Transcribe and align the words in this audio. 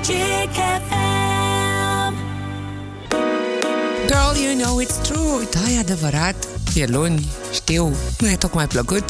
Magic 0.00 0.56
FM. 0.88 2.14
Girl, 4.06 4.34
you 4.44 4.54
know 4.56 4.80
it's 4.80 4.96
true. 5.02 5.48
Da, 5.50 5.70
e 5.70 5.78
adevărat. 5.78 6.34
E 6.74 6.86
luni, 6.86 7.28
știu, 7.52 7.94
nu 8.18 8.28
e 8.30 8.36
tocmai 8.36 8.66
plăcut. 8.66 9.04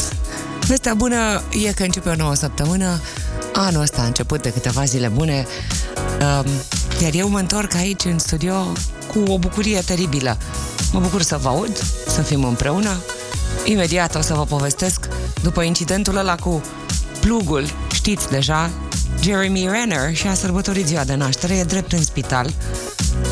Vestea 0.67 0.95
bună 0.95 1.43
e 1.65 1.73
că 1.73 1.83
începe 1.83 2.09
o 2.09 2.15
nouă 2.15 2.35
săptămână. 2.35 3.01
Anul 3.53 3.83
ăsta 3.83 4.03
a 4.03 4.05
început 4.05 4.43
de 4.43 4.53
câteva 4.53 4.85
zile 4.85 5.09
bune. 5.09 5.47
Um, 6.21 6.47
iar 7.03 7.15
eu 7.15 7.29
mă 7.29 7.39
întorc 7.39 7.75
aici 7.75 8.05
în 8.05 8.19
studio 8.19 8.55
cu 9.07 9.33
o 9.33 9.39
bucurie 9.39 9.81
teribilă. 9.81 10.37
Mă 10.93 11.01
bucur 11.01 11.23
să 11.23 11.39
vă 11.43 11.49
aud, 11.49 11.77
să 12.07 12.23
fim 12.23 12.45
împreună. 12.45 13.03
Imediat 13.65 14.15
o 14.15 14.21
să 14.21 14.35
vă 14.35 14.45
povestesc 14.45 15.09
după 15.43 15.63
incidentul 15.63 16.17
ăla 16.17 16.35
cu 16.35 16.63
plugul, 17.21 17.65
știți 17.93 18.31
deja, 18.31 18.71
Jeremy 19.23 19.69
Renner 19.71 20.15
și-a 20.15 20.35
sărbătorit 20.35 20.87
ziua 20.87 21.05
de 21.05 21.15
naștere, 21.15 21.55
e 21.55 21.65
drept 21.65 21.93
în 21.93 22.03
spital. 22.03 22.53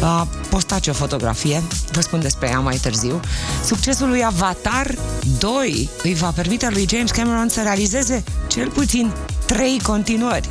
A 0.00 0.28
postat 0.50 0.82
și 0.82 0.88
o 0.88 0.92
fotografie, 0.92 1.62
vă 1.92 2.00
spun 2.00 2.20
despre 2.20 2.48
ea 2.48 2.60
mai 2.60 2.76
târziu. 2.76 3.20
Succesul 3.64 4.08
lui 4.08 4.24
Avatar 4.24 4.94
2 5.38 5.88
îi 6.02 6.14
va 6.14 6.30
permite 6.30 6.68
lui 6.70 6.86
James 6.90 7.10
Cameron 7.10 7.48
să 7.48 7.62
realizeze 7.62 8.24
cel 8.46 8.70
puțin 8.70 9.12
trei 9.46 9.80
continuări. 9.82 10.48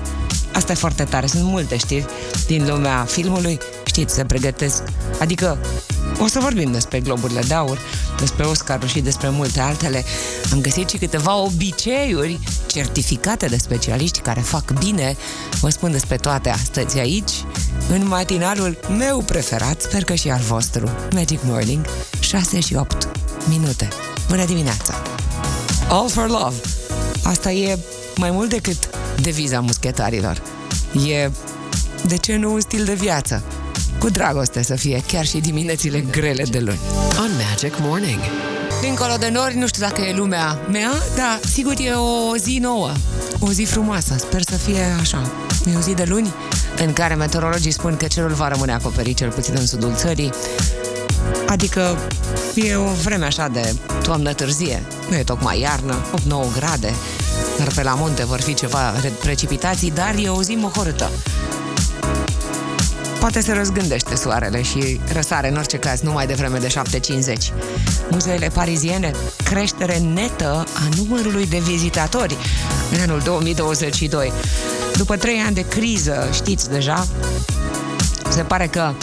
Asta 0.54 0.72
e 0.72 0.76
foarte 0.76 1.04
tare, 1.04 1.28
sunt 1.28 1.44
multe 1.44 1.78
știri 1.78 2.06
din 2.48 2.68
lumea 2.68 3.04
filmului, 3.04 3.58
știți, 3.86 4.14
se 4.14 4.26
pregătesc. 4.26 4.84
Adică 5.20 5.58
o 6.20 6.28
să 6.28 6.40
vorbim 6.40 6.72
despre 6.72 7.00
globurile 7.00 7.42
de 7.42 7.54
aur, 7.54 7.80
despre 8.20 8.46
Oscar 8.46 8.88
și 8.88 9.00
despre 9.00 9.30
multe 9.30 9.60
altele. 9.60 10.04
Am 10.52 10.62
găsit 10.62 10.90
și 10.90 10.98
câteva 10.98 11.36
obiceiuri 11.36 12.40
certificate 12.68 13.46
de 13.46 13.58
specialiști 13.58 14.20
care 14.20 14.40
fac 14.40 14.80
bine. 14.80 15.18
Vă 15.62 15.70
spun 15.70 15.92
despre 15.92 16.18
toate 16.18 16.50
astăzi 16.50 17.00
aici, 17.00 17.32
în 17.90 18.08
matinalul 18.08 18.78
meu 18.98 19.20
preferat, 19.20 19.82
sper 19.82 20.04
că 20.04 20.14
și 20.14 20.30
al 20.30 20.42
vostru, 20.48 20.90
Magic 21.14 21.40
Morning, 21.44 21.86
6 22.20 22.60
și 22.60 22.76
8 22.76 23.08
minute. 23.50 23.88
Bună 24.30 24.46
dimineața! 24.46 25.02
All 25.90 26.10
for 26.10 26.30
love! 26.30 26.56
Asta 27.24 27.52
e 27.52 27.78
mai 28.16 28.32
mult 28.32 28.50
decât 28.50 28.90
deviza 29.22 29.60
muschetarilor. 29.60 30.42
E, 31.08 31.30
de 32.08 32.18
ce 32.18 32.36
nu, 32.36 32.54
un 32.54 32.60
stil 32.60 32.84
de 32.86 32.94
viață. 32.94 33.44
Cu 34.00 34.10
dragoste 34.10 34.64
să 34.64 34.76
fie, 34.76 35.04
chiar 35.08 35.26
și 35.26 35.38
diminețile 35.38 36.00
grele 36.00 36.44
de 36.44 36.60
luni. 36.60 36.80
on 37.20 37.32
Magic 37.50 37.74
Morning. 37.80 38.20
Dincolo 38.82 39.16
de 39.20 39.30
nori, 39.30 39.58
nu 39.58 39.68
știu 39.68 39.82
dacă 39.82 40.02
e 40.02 40.14
lumea 40.16 40.60
mea, 40.72 40.92
dar 41.16 41.40
sigur 41.50 41.74
e 41.78 41.92
o 41.92 42.36
zi 42.36 42.58
nouă, 42.62 42.92
o 43.40 43.52
zi 43.52 43.64
frumoasă, 43.64 44.16
sper 44.18 44.42
să 44.42 44.56
fie 44.56 44.82
așa. 45.00 45.32
E 45.74 45.78
o 45.78 45.80
zi 45.80 45.94
de 45.94 46.04
luni 46.08 46.34
în 46.86 46.94
care 46.94 47.14
meteorologii 47.16 47.72
spun 47.72 47.98
că 47.98 48.06
cerul 48.08 48.34
va 48.34 48.48
rămâne 48.48 48.74
acoperit 48.74 49.18
cel 49.18 49.30
puțin 49.32 49.54
în 49.58 49.68
sudul 49.68 49.94
țării, 49.96 50.32
adică 51.48 51.98
e 52.56 52.76
o 52.76 52.92
vreme 53.04 53.26
așa 53.26 53.48
de 53.48 53.76
toamnă 54.04 54.34
târzie, 54.34 54.84
nu 55.10 55.16
e 55.16 55.24
tocmai 55.24 55.60
iarnă, 55.60 55.96
8-9 56.16 56.18
grade, 56.58 56.94
dar 57.58 57.68
pe 57.76 57.84
la 57.84 57.94
munte 57.94 58.26
vor 58.26 58.42
fi 58.42 58.54
ceva 58.54 59.00
re- 59.02 59.12
precipitații, 59.22 59.92
dar 59.92 60.16
e 60.24 60.30
o 60.30 60.42
zi 60.44 60.56
mohorâtă. 60.56 61.10
Poate 63.28 63.42
se 63.42 63.54
răzgândește 63.54 64.16
soarele 64.16 64.62
și 64.62 65.00
răsare 65.14 65.50
în 65.50 65.58
orice 65.58 65.78
caz 65.78 66.00
numai 66.00 66.28
de 66.28 66.34
vreme 66.34 66.58
de 66.58 66.68
7.50. 66.68 67.34
Muzeele 68.10 68.48
pariziene, 68.48 69.12
creștere 69.44 69.98
netă 69.98 70.66
a 70.74 70.96
numărului 70.98 71.48
de 71.48 71.60
vizitatori 71.60 72.38
în 72.92 73.00
anul 73.00 73.20
2022. 73.24 74.32
După 74.96 75.18
trei 75.18 75.40
ani 75.40 75.56
de 75.56 75.68
criză, 75.68 76.30
știți 76.34 76.70
deja, 76.70 77.08
se 78.30 78.42
pare 78.42 78.68
că 78.68 78.94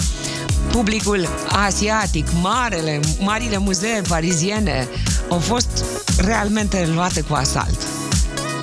publicul 0.71 1.29
asiatic, 1.47 2.27
marele, 2.43 3.01
marile 3.19 3.59
muzee 3.59 4.01
pariziene 4.09 4.89
au 5.29 5.39
fost 5.39 5.85
realmente 6.17 6.89
luate 6.95 7.21
cu 7.21 7.35
asalt. 7.35 7.79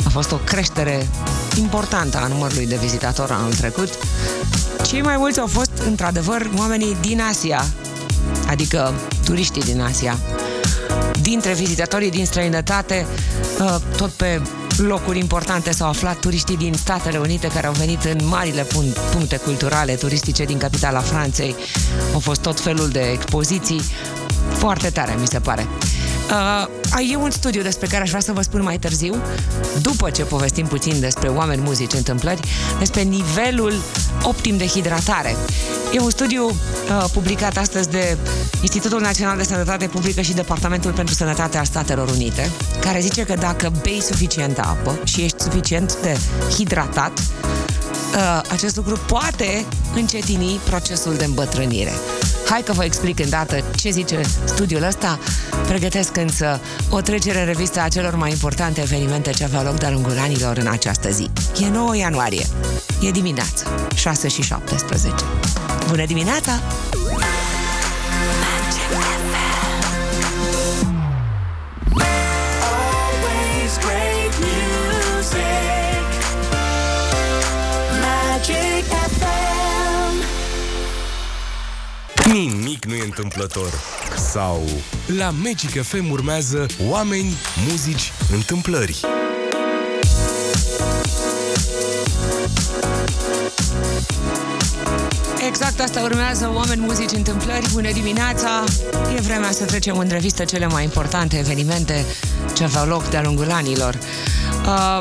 A 0.06 0.10
fost 0.10 0.32
o 0.32 0.38
creștere 0.38 1.08
importantă 1.58 2.18
a 2.18 2.28
numărului 2.28 2.68
de 2.68 2.76
vizitatori 2.76 3.32
anul 3.32 3.54
trecut. 3.54 3.90
Cei 4.86 5.02
mai 5.02 5.18
mulți 5.18 5.40
au 5.40 5.48
fost, 5.48 5.72
într-adevăr, 5.86 6.50
oamenii 6.58 6.98
din 7.02 7.22
Asia, 7.30 7.66
adică 8.48 8.94
turiștii 9.26 9.62
din 9.62 9.82
Asia. 9.82 10.18
Dintre 11.22 11.54
vizitatorii 11.54 12.10
din 12.12 12.26
străinătate, 12.26 13.06
uh, 13.60 13.76
tot 13.98 14.10
pe 14.10 14.42
locuri 14.78 15.20
importante 15.20 15.72
s-au 15.72 15.88
aflat 15.90 16.20
turiștii 16.20 16.58
din 16.58 16.74
Statele 16.74 17.18
Unite 17.18 17.48
care 17.48 17.68
au 17.68 17.74
venit 17.74 18.04
în 18.04 18.28
marile 18.28 18.64
pun- 18.64 19.12
puncte 19.12 19.38
culturale 19.38 19.94
turistice 19.94 20.44
din 20.44 20.58
capitala 20.58 21.00
Franței. 21.00 21.56
Au 22.14 22.20
fost 22.20 22.42
tot 22.42 22.60
felul 22.60 22.90
de 22.90 23.10
expoziții. 23.14 23.82
Foarte 24.54 24.90
tare, 24.90 25.16
mi 25.20 25.28
se 25.28 25.40
pare. 25.40 25.68
Uh, 26.32 27.12
e 27.12 27.16
un 27.16 27.32
studiu 27.32 27.62
despre 27.62 27.88
care 27.88 28.04
aș 28.04 28.10
vrea 28.10 28.22
să 28.22 28.32
vă 28.32 28.42
spun 28.42 28.64
mai 28.64 28.78
târziu, 28.78 29.16
după 29.82 30.10
ce 30.10 30.24
povestim 30.24 30.66
puțin 30.66 31.00
despre 31.00 31.28
oameni, 31.28 31.62
muzici, 31.62 31.94
întâmplări, 31.94 32.42
despre 32.80 33.02
nivelul 33.02 33.74
optim 34.24 34.58
de 34.58 34.66
hidratare. 34.66 35.36
E 35.94 36.00
un 36.00 36.10
studiu 36.10 36.46
uh, 36.46 37.06
publicat 37.14 37.58
astăzi 37.58 37.90
de 37.90 38.18
Institutul 38.62 39.02
Național 39.02 39.38
de 39.38 39.44
Sănătate 39.44 39.88
Publică 39.88 40.22
și 40.22 40.34
Departamentul 40.34 40.92
pentru 40.92 41.14
Sănătate 41.14 41.58
al 41.58 41.66
Statelor 41.66 42.10
Unite, 42.10 42.52
care 42.80 43.00
zice 43.00 43.24
că 43.24 43.34
dacă 43.34 43.72
bei 43.82 44.02
suficientă 44.02 44.62
apă 44.62 45.00
și 45.04 45.22
ești 45.22 45.42
suficient 45.44 46.02
de 46.02 46.18
hidratat, 46.58 47.20
uh, 47.20 48.42
acest 48.52 48.76
lucru 48.76 49.00
poate 49.08 49.66
încetini 49.96 50.60
procesul 50.70 51.16
de 51.16 51.26
îmbătrânire. 51.26 51.92
Hai 52.46 52.62
că 52.62 52.74
vă 52.74 52.84
explic 52.84 53.20
îndată 53.20 53.64
ce 53.76 53.90
zice 53.90 54.22
studiul 54.46 54.84
ăsta. 54.84 55.20
Pregătesc 55.68 56.18
însă 56.18 56.60
o 56.90 57.02
trecere 57.02 57.40
în 57.40 57.46
revistă 57.46 57.82
a 57.82 57.88
celor 57.88 58.16
mai 58.16 58.30
importante 58.30 58.82
evenimente 58.82 59.32
ce 59.32 59.44
aveau 59.44 59.64
loc 59.64 59.80
de-a 59.80 59.92
lungul 59.92 60.18
anilor 60.20 60.58
în 60.58 60.68
această 60.68 61.10
zi. 61.10 61.30
E 61.64 61.70
9 61.70 61.96
ianuarie. 61.96 62.46
E 63.02 63.12
dimineața, 63.12 63.66
6 63.96 64.28
și 64.28 64.42
17. 64.42 65.24
Bună 65.88 66.06
dimineața! 66.06 66.52
Nimic 82.32 82.86
nu 82.86 82.94
e 82.94 83.04
întâmplător. 83.04 83.74
Sau 84.32 84.62
la 85.18 85.34
Magic 85.44 85.84
FM 85.84 86.12
urmează 86.12 86.66
oameni, 86.88 87.34
muzici, 87.70 88.12
întâmplări. 88.32 89.00
Exact 95.48 95.80
asta 95.80 96.02
urmează, 96.02 96.52
oameni, 96.56 96.82
muzici, 96.82 97.12
întâmplări, 97.12 97.72
bună 97.74 97.92
dimineața! 97.92 98.64
E 99.16 99.22
vremea 99.22 99.52
să 99.52 99.66
trecem 99.66 99.98
în 99.98 100.08
revistă 100.08 100.46
cele 100.46 100.68
mai 100.68 100.84
importante 100.84 101.38
evenimente 101.38 102.06
ce 102.54 102.64
aveau 102.64 102.88
loc 102.88 103.10
de-a 103.10 103.22
lungul 103.22 103.52
anilor. 103.52 103.98
Uh, 104.66 105.00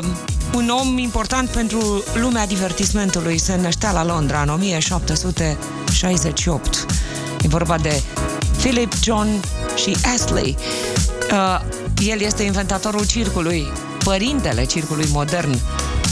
un 0.55 0.69
om 0.69 0.97
important 0.97 1.49
pentru 1.49 2.03
lumea 2.13 2.47
divertismentului 2.47 3.37
se 3.37 3.55
năștea 3.55 3.91
la 3.91 4.05
Londra 4.05 4.41
în 4.41 4.49
1768. 4.49 6.85
E 7.51 7.53
vorba 7.53 7.77
de 7.77 8.01
Philip 8.57 8.93
John 9.03 9.27
și 9.75 9.97
Astley. 10.15 10.57
Uh, 11.31 11.61
el 12.05 12.21
este 12.21 12.43
inventatorul 12.43 13.05
circului, 13.05 13.71
părintele 14.03 14.65
circului 14.65 15.05
modern. 15.11 15.57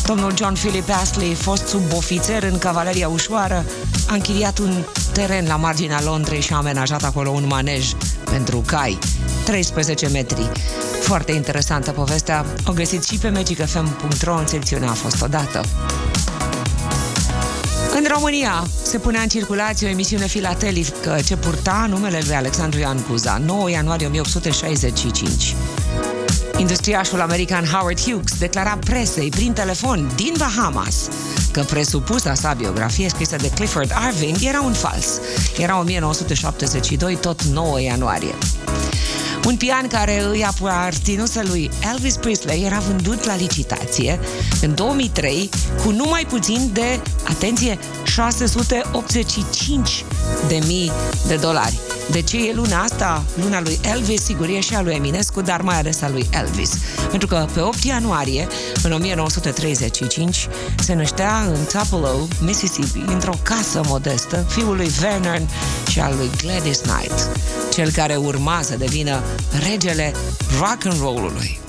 Domnul 0.06 0.36
John 0.36 0.54
Philip 0.54 0.90
Astley, 1.02 1.34
fost 1.34 1.68
subofițer 1.68 2.44
în 2.44 2.58
cavaleria 2.58 3.08
ușoară, 3.08 3.66
a 4.10 4.14
închiriat 4.14 4.58
un 4.58 4.84
teren 5.14 5.48
la 5.48 5.56
marginea 5.56 6.02
Londrei 6.04 6.42
și 6.42 6.54
a 6.54 6.58
amenajat 6.58 7.04
acolo 7.04 7.30
un 7.30 7.48
manej 7.48 7.86
pentru 8.24 8.64
cai. 8.66 8.98
13 9.46 10.08
metri. 10.08 10.52
Foarte 11.02 11.32
interesantă 11.32 11.92
povestea. 11.92 12.46
O 12.66 12.72
găsiți 12.72 13.08
și 13.08 13.18
pe 13.18 13.30
magicfm.ro 13.30 14.36
în 14.36 14.48
secțiunea 14.48 14.90
A 14.90 14.94
fost 14.94 15.22
odată. 15.22 15.62
În 18.00 18.06
România 18.14 18.68
se 18.84 18.98
punea 18.98 19.22
în 19.22 19.28
circulație 19.28 19.88
o 19.88 19.90
emisiune 19.90 20.28
filatelică 20.28 21.20
ce 21.26 21.38
purta 21.38 21.86
numele 21.90 22.20
lui 22.26 22.36
Alexandru 22.36 22.80
Ioan 22.80 23.02
Cuza, 23.02 23.42
9 23.46 23.70
ianuarie 23.70 24.08
1865. 24.08 25.56
Industriașul 26.58 27.22
american 27.22 27.66
Howard 27.66 28.00
Hughes 28.00 28.38
declara 28.38 28.78
presei 28.86 29.30
prin 29.30 29.54
telefon 29.54 30.12
din 30.16 30.34
Bahamas 30.38 31.10
că 31.52 31.62
presupusa 31.62 32.34
sa 32.34 32.54
biografie 32.54 33.10
scrisă 33.10 33.36
de 33.36 33.50
Clifford 33.50 33.92
Irving 34.08 34.36
era 34.42 34.62
un 34.62 34.74
fals. 34.74 35.20
Era 35.58 35.80
1972, 35.80 37.16
tot 37.16 37.44
9 37.44 37.82
ianuarie. 37.82 38.36
Un 39.46 39.56
pian 39.56 39.88
care 39.88 40.24
îi 40.24 40.46
aparținuse 40.46 41.44
lui 41.44 41.70
Elvis 41.94 42.16
Presley 42.16 42.64
era 42.64 42.80
vândut 42.80 43.26
la 43.26 43.36
licitație 43.36 44.20
în 44.62 44.76
2003 44.76 45.50
cu 45.84 45.92
numai 45.92 46.26
puțin 46.30 46.70
de, 46.74 47.00
atenție, 47.30 47.80
685 48.04 50.06
de 50.48 50.60
mii 50.68 50.92
de 51.28 51.36
dolari. 51.36 51.89
De 52.12 52.22
ce 52.22 52.48
e 52.48 52.54
luna 52.54 52.82
asta? 52.82 53.24
Luna 53.42 53.62
lui 53.62 53.80
Elvis, 53.82 54.24
sigur, 54.24 54.48
e 54.48 54.60
și 54.60 54.76
a 54.76 54.82
lui 54.82 54.94
Eminescu, 54.94 55.42
dar 55.42 55.62
mai 55.62 55.78
ales 55.78 56.02
a 56.02 56.10
lui 56.10 56.30
Elvis. 56.32 56.78
Pentru 57.10 57.28
că 57.28 57.48
pe 57.54 57.60
8 57.60 57.84
ianuarie, 57.84 58.48
în 58.84 58.92
1935, 58.92 60.48
se 60.80 60.94
năștea 60.94 61.44
în 61.48 61.58
Tupelo, 61.72 62.28
Mississippi, 62.42 63.12
într-o 63.12 63.34
casă 63.44 63.82
modestă, 63.86 64.46
fiul 64.50 64.76
lui 64.76 64.88
Vernon 64.88 65.50
și 65.90 66.00
al 66.00 66.16
lui 66.18 66.30
Gladys 66.42 66.78
Knight, 66.78 67.30
cel 67.74 67.92
care 67.92 68.16
urma 68.16 68.60
să 68.62 68.78
devină 68.78 69.24
regele 69.70 70.14
rock 70.60 70.86
and 70.86 71.00
roll-ului. 71.00 71.60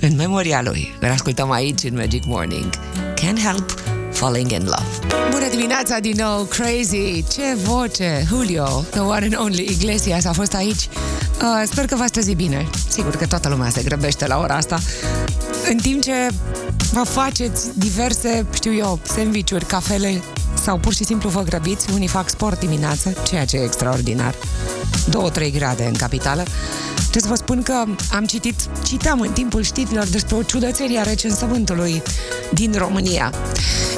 În 0.00 0.16
memoria 0.16 0.62
lui, 0.62 0.94
îl 1.00 1.10
ascultăm 1.10 1.50
aici 1.50 1.82
în 1.82 1.94
Magic 1.94 2.24
Morning. 2.24 2.70
Can't 3.14 3.42
help 3.44 3.97
falling 4.18 4.50
in 4.50 4.64
love. 4.64 5.16
Bună 5.30 5.48
dimineața 5.50 5.98
din 5.98 6.14
nou, 6.16 6.42
Crazy! 6.42 7.24
Ce 7.32 7.56
voce! 7.62 8.24
Julio, 8.28 8.84
the 8.90 9.00
one 9.00 9.24
and 9.24 9.36
only 9.38 9.62
Iglesias 9.62 10.24
a 10.24 10.32
fost 10.32 10.54
aici. 10.54 10.88
Uh, 10.88 11.68
sper 11.70 11.84
că 11.84 11.96
v-ați 11.96 12.12
trezit 12.12 12.36
bine. 12.36 12.68
Sigur 12.88 13.16
că 13.16 13.26
toată 13.26 13.48
lumea 13.48 13.70
se 13.70 13.82
grăbește 13.82 14.26
la 14.26 14.38
ora 14.38 14.54
asta. 14.54 14.78
În 15.70 15.76
timp 15.76 16.02
ce 16.02 16.28
vă 16.92 17.02
faceți 17.02 17.78
diverse, 17.78 18.46
știu 18.54 18.74
eu, 18.74 18.98
sandvișuri, 19.02 19.64
cafele 19.64 20.22
sau 20.62 20.78
pur 20.78 20.94
și 20.94 21.04
simplu 21.04 21.28
vă 21.28 21.42
grăbiți, 21.42 21.90
unii 21.92 22.08
fac 22.08 22.28
sport 22.28 22.58
dimineață, 22.58 23.12
ceea 23.28 23.44
ce 23.44 23.56
e 23.56 23.64
extraordinar. 23.64 24.34
2-3 25.48 25.52
grade 25.52 25.84
în 25.84 25.94
capitală. 25.94 26.42
Trebuie 27.10 27.22
să 27.22 27.28
vă 27.28 27.34
spun 27.34 27.62
că 27.62 27.84
am 28.12 28.24
citit, 28.24 28.54
citam 28.84 29.20
în 29.20 29.32
timpul 29.32 29.62
știrilor 29.62 30.06
despre 30.06 30.36
o 30.36 30.42
ciudățenie 30.42 30.98
a 30.98 31.02
recensământului 31.02 32.02
din 32.52 32.74
România, 32.78 33.32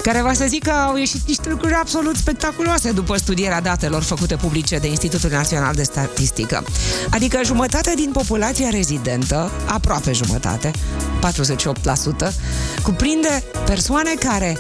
care 0.02 0.23
va 0.23 0.32
să 0.32 0.44
zic 0.49 0.62
că 0.62 0.70
au 0.70 0.97
ieșit 0.97 1.20
niște 1.26 1.49
lucruri 1.49 1.75
absolut 1.75 2.17
spectaculoase 2.17 2.93
după 2.93 3.17
studierea 3.17 3.61
datelor 3.61 4.02
făcute 4.02 4.37
publice 4.37 4.79
de 4.79 4.87
Institutul 4.88 5.31
Național 5.31 5.75
de 5.75 5.82
Statistică. 5.82 6.64
Adică 7.11 7.41
jumătate 7.44 7.93
din 7.96 8.11
populația 8.12 8.69
rezidentă, 8.69 9.50
aproape 9.67 10.12
jumătate, 10.12 10.70
48%, 12.29 12.32
cuprinde 12.82 13.44
persoane 13.64 14.11
care 14.19 14.58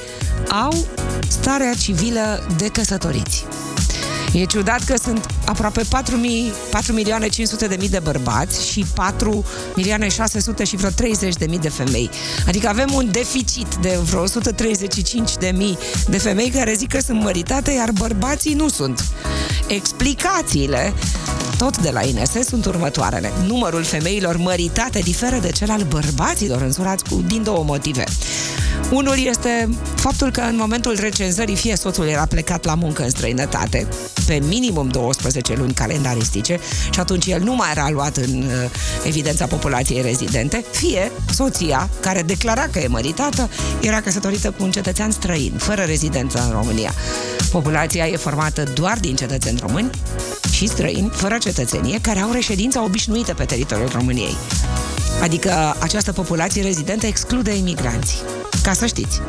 au 0.62 0.86
starea 1.28 1.74
civilă 1.74 2.46
de 2.56 2.66
căsătoriți. 2.66 3.44
E 4.32 4.44
ciudat 4.44 4.84
că 4.84 4.94
sunt 5.02 5.26
aproape 5.44 5.82
4, 5.88 6.16
mii, 6.16 6.52
4 6.70 6.92
milioane 6.92 7.28
500 7.28 7.66
de 7.66 7.76
mii 7.78 7.88
de 7.88 7.98
bărbați 7.98 8.66
și 8.70 8.86
4 8.94 9.44
milioane 9.74 10.08
600 10.08 10.64
și 10.64 10.76
vreo 10.76 10.90
30 10.90 11.34
de 11.34 11.46
mii 11.46 11.58
de 11.58 11.68
femei. 11.68 12.10
Adică 12.46 12.68
avem 12.68 12.92
un 12.94 13.10
deficit 13.10 13.74
de 13.74 13.98
vreo 14.02 14.20
135 14.20 15.36
de 15.36 15.52
mii 15.56 15.78
de 16.08 16.18
femei 16.18 16.50
care 16.50 16.74
zic 16.74 16.88
că 16.88 17.00
sunt 17.00 17.22
măritate, 17.22 17.70
iar 17.70 17.90
bărbații 17.90 18.54
nu 18.54 18.68
sunt. 18.68 19.04
Explicațiile 19.66 20.92
tot 21.60 21.78
de 21.78 21.90
la 21.90 22.02
INS 22.02 22.30
sunt 22.46 22.64
următoarele. 22.64 23.32
Numărul 23.46 23.82
femeilor 23.82 24.36
măritate 24.36 24.98
diferă 24.98 25.36
de 25.36 25.50
cel 25.50 25.70
al 25.70 25.82
bărbaților 25.82 26.62
însurați 26.62 27.04
cu, 27.04 27.22
din 27.26 27.42
două 27.42 27.64
motive. 27.64 28.04
Unul 28.90 29.26
este 29.26 29.68
faptul 29.94 30.30
că 30.30 30.40
în 30.40 30.56
momentul 30.56 30.96
recenzării 31.00 31.56
fie 31.56 31.76
soțul 31.76 32.06
era 32.06 32.26
plecat 32.26 32.64
la 32.64 32.74
muncă 32.74 33.02
în 33.02 33.10
străinătate, 33.10 33.88
pe 34.26 34.40
minimum 34.46 34.88
12 34.88 35.54
luni 35.56 35.72
calendaristice 35.72 36.58
și 36.90 37.00
atunci 37.00 37.26
el 37.26 37.42
nu 37.42 37.54
mai 37.54 37.70
era 37.70 37.90
luat 37.90 38.16
în 38.16 38.42
uh, 38.42 38.70
evidența 39.04 39.46
populației 39.46 40.02
rezidente, 40.02 40.64
fie 40.70 41.12
soția, 41.32 41.88
care 42.00 42.22
declara 42.22 42.66
că 42.72 42.78
e 42.78 42.86
măritată, 42.86 43.50
era 43.80 44.00
căsătorită 44.00 44.50
cu 44.50 44.62
un 44.62 44.70
cetățean 44.70 45.10
străin, 45.10 45.52
fără 45.56 45.82
rezidență 45.82 46.42
în 46.46 46.50
România. 46.50 46.92
Populația 47.50 48.06
e 48.06 48.16
formată 48.16 48.62
doar 48.74 48.98
din 49.00 49.16
cetățeni 49.16 49.58
români 49.60 49.90
și 50.60 50.66
străini, 50.66 51.10
fără 51.12 51.38
cetățenie, 51.38 51.98
care 52.00 52.18
au 52.18 52.32
reședința 52.32 52.84
obișnuită 52.84 53.34
pe 53.34 53.44
teritoriul 53.44 53.88
României. 53.88 54.36
Adică 55.22 55.76
această 55.78 56.12
populație 56.12 56.62
rezidentă 56.62 57.06
exclude 57.06 57.56
imigranții. 57.56 58.18
Ca 58.62 58.72
să 58.72 58.86
știți. 58.86 59.20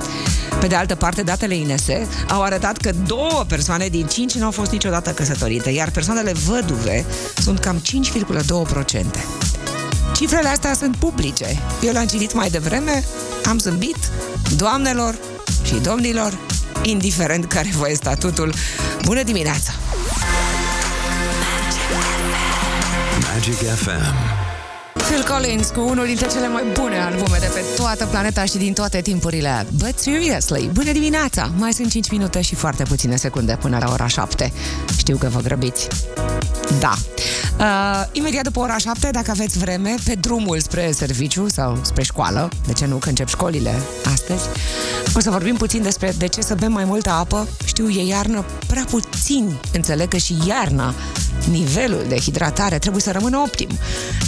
Pe 0.60 0.68
de 0.68 0.76
altă 0.76 0.96
parte, 0.96 1.22
datele 1.22 1.56
INS 1.56 1.86
au 2.28 2.42
arătat 2.42 2.78
că 2.78 2.92
două 3.08 3.46
persoane 3.48 3.88
din 3.88 4.06
cinci 4.06 4.34
nu 4.34 4.46
au 4.46 4.52
fost 4.52 4.72
niciodată 4.72 5.10
căsătorite, 5.10 5.70
iar 5.70 5.92
persoanele 5.92 6.34
văduve 6.34 7.06
sunt 7.38 7.60
cam 7.60 7.82
5,2%. 8.94 9.02
Cifrele 10.16 10.48
astea 10.48 10.74
sunt 10.74 10.96
publice. 10.96 11.60
Eu 11.82 11.92
le-am 11.92 12.08
citit 12.08 12.34
mai 12.34 12.50
devreme, 12.50 13.04
am 13.46 13.60
zâmbit, 13.60 13.98
doamnelor 14.56 15.16
și 15.64 15.74
domnilor, 15.74 16.38
indiferent 16.84 17.46
care 17.46 17.70
vă 17.78 17.90
e 17.90 17.94
statutul. 17.94 18.54
Bună 19.06 19.24
dimineața! 19.24 19.72
Magic 23.34 23.56
FM. 23.56 24.14
Phil 24.94 25.24
Collins 25.24 25.70
cu 25.70 25.80
unul 25.80 26.06
dintre 26.06 26.28
cele 26.28 26.48
mai 26.48 26.64
bune 26.74 27.00
albume 27.00 27.38
de 27.40 27.50
pe 27.54 27.64
toată 27.76 28.06
planeta 28.06 28.46
și 28.46 28.58
din 28.58 28.74
toate 28.74 29.02
timpurile. 29.02 29.68
But 29.74 30.00
seriously, 30.00 30.70
bună 30.74 30.92
dimineața! 30.92 31.52
Mai 31.58 31.74
sunt 31.74 31.92
5 31.92 32.12
minute 32.12 32.42
și 32.42 32.56
foarte 32.56 32.84
puține 32.84 33.16
secunde 33.16 33.58
până 33.62 33.78
la 33.82 33.92
ora 33.92 34.08
7. 34.08 34.52
Știu 34.98 35.18
că 35.18 35.28
vă 35.28 35.40
grăbiți. 35.40 35.88
Da. 36.80 36.94
Uh, 37.60 38.08
imediat 38.12 38.44
după 38.44 38.60
ora 38.60 38.78
7, 38.78 39.10
dacă 39.12 39.32
aveți 39.32 39.58
vreme, 39.58 39.96
pe 40.04 40.14
drumul 40.14 40.60
spre 40.60 40.92
serviciu 40.92 41.48
sau 41.48 41.80
spre 41.82 42.04
școală, 42.04 42.50
de 42.66 42.74
ce 42.74 42.86
nu, 42.86 42.96
că 42.96 43.10
încep 43.10 43.28
școlile 43.28 43.76
astăzi, 44.12 44.44
o 45.16 45.20
să 45.20 45.30
vorbim 45.30 45.56
puțin 45.56 45.82
despre 45.82 46.14
de 46.18 46.28
ce 46.28 46.42
să 46.42 46.56
bem 46.56 46.72
mai 46.72 46.84
multă 46.84 47.10
apă. 47.10 47.48
Știu, 47.66 47.90
e 47.90 48.06
iarnă 48.06 48.46
prea 48.68 48.86
puțin. 48.90 49.58
Înțeleg 49.74 50.08
că 50.08 50.18
și 50.18 50.38
iarna 50.48 50.94
nivelul 51.50 52.06
de 52.08 52.18
hidratare 52.18 52.78
trebuie 52.80 53.02
să 53.02 53.12
rămână 53.12 53.38
optim. 53.38 53.70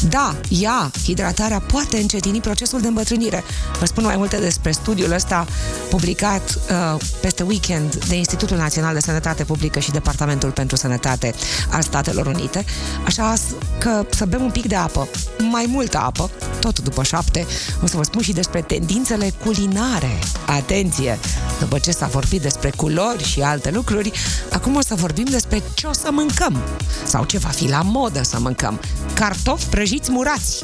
Da, 0.10 0.36
ea, 0.50 0.92
hidratarea 1.04 1.60
poate 1.60 1.98
încetini 1.98 2.42
procesul 2.42 2.82
de 2.82 2.88
îmbătrânire. 2.88 3.44
Vă 3.80 3.86
spun 3.86 4.04
mai 4.04 4.16
multe 4.16 4.38
despre 4.38 4.72
studiul 4.72 5.12
ăsta 5.12 5.46
publicat 5.90 6.60
uh, 6.70 7.02
peste 7.22 7.44
weekend 7.44 8.06
de 8.06 8.16
Institutul 8.16 8.58
Național 8.58 8.94
de 8.94 9.00
Sănătate 9.00 9.44
Publică 9.44 9.80
și 9.80 9.92
Departamentul 9.92 10.52
pentru 10.52 10.76
Sănătate 10.76 11.34
al 11.70 11.82
Statelor 11.82 12.26
Unite. 12.26 12.66
Așa 13.06 13.34
că 13.78 14.06
să 14.10 14.26
bem 14.26 14.42
un 14.42 14.52
pic 14.52 14.66
de 14.66 14.76
apă, 14.76 15.08
mai 15.52 15.66
multă 15.68 15.98
apă, 15.98 16.30
tot 16.60 16.80
după 16.80 17.04
șapte, 17.04 17.46
o 17.84 17.88
să 17.88 17.98
vă 17.98 18.04
spun 18.04 18.22
și 18.22 18.34
despre 18.34 18.62
tendințele 18.62 19.34
culinare. 19.44 20.20
Atenție! 20.46 21.20
După 21.60 21.80
ce 21.80 21.92
s-a 21.92 22.08
vorbit 22.08 22.42
despre 22.42 22.72
culori 22.76 23.24
și 23.24 23.42
alte 23.42 23.72
lucruri, 23.72 24.12
acum 24.52 24.76
o 24.76 24.82
să 24.82 24.96
vorbim 24.96 25.26
despre 25.30 25.62
ce 25.74 25.88
o 25.88 25.94
să 25.94 26.10
mâncăm 26.12 26.62
sau 27.08 27.26
ce 27.26 27.38
va 27.38 27.50
fi 27.50 27.70
la 27.70 27.82
modă 27.82 28.24
să 28.24 28.40
mâncăm. 28.40 28.80
Cartofi 29.14 29.66
prăjiți 29.66 30.12
murați. 30.12 30.64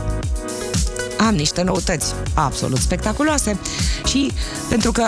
Am 1.18 1.36
niște 1.36 1.62
noutăți 1.62 2.14
absolut 2.34 2.80
spectaculoase 2.80 3.60
și 4.06 4.32
pentru 4.70 4.92
că 4.92 5.06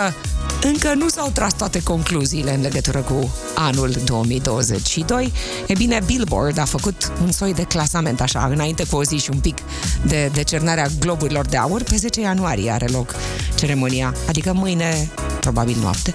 încă 0.62 0.94
nu 0.94 1.08
s-au 1.08 1.30
tras 1.30 1.52
toate 1.54 1.82
concluziile 1.82 2.54
în 2.54 2.60
legătură 2.60 2.98
cu 2.98 3.34
anul 3.54 3.94
2022. 4.04 5.32
E 5.66 5.72
bine, 5.72 6.00
Billboard 6.06 6.58
a 6.58 6.64
făcut 6.64 7.12
un 7.22 7.32
soi 7.32 7.54
de 7.54 7.62
clasament 7.62 8.20
așa, 8.20 8.48
înainte 8.52 8.84
cu 8.84 8.96
o 8.96 9.04
zi 9.04 9.16
și 9.16 9.30
un 9.32 9.38
pic 9.38 9.58
de 10.06 10.30
decernarea 10.32 10.86
globurilor 10.98 11.46
de 11.46 11.56
aur. 11.56 11.82
Pe 11.82 11.96
10 11.96 12.20
ianuarie 12.20 12.70
are 12.70 12.86
loc 12.86 13.14
ceremonia, 13.54 14.14
adică 14.28 14.52
mâine, 14.52 15.10
probabil 15.40 15.76
noapte, 15.80 16.14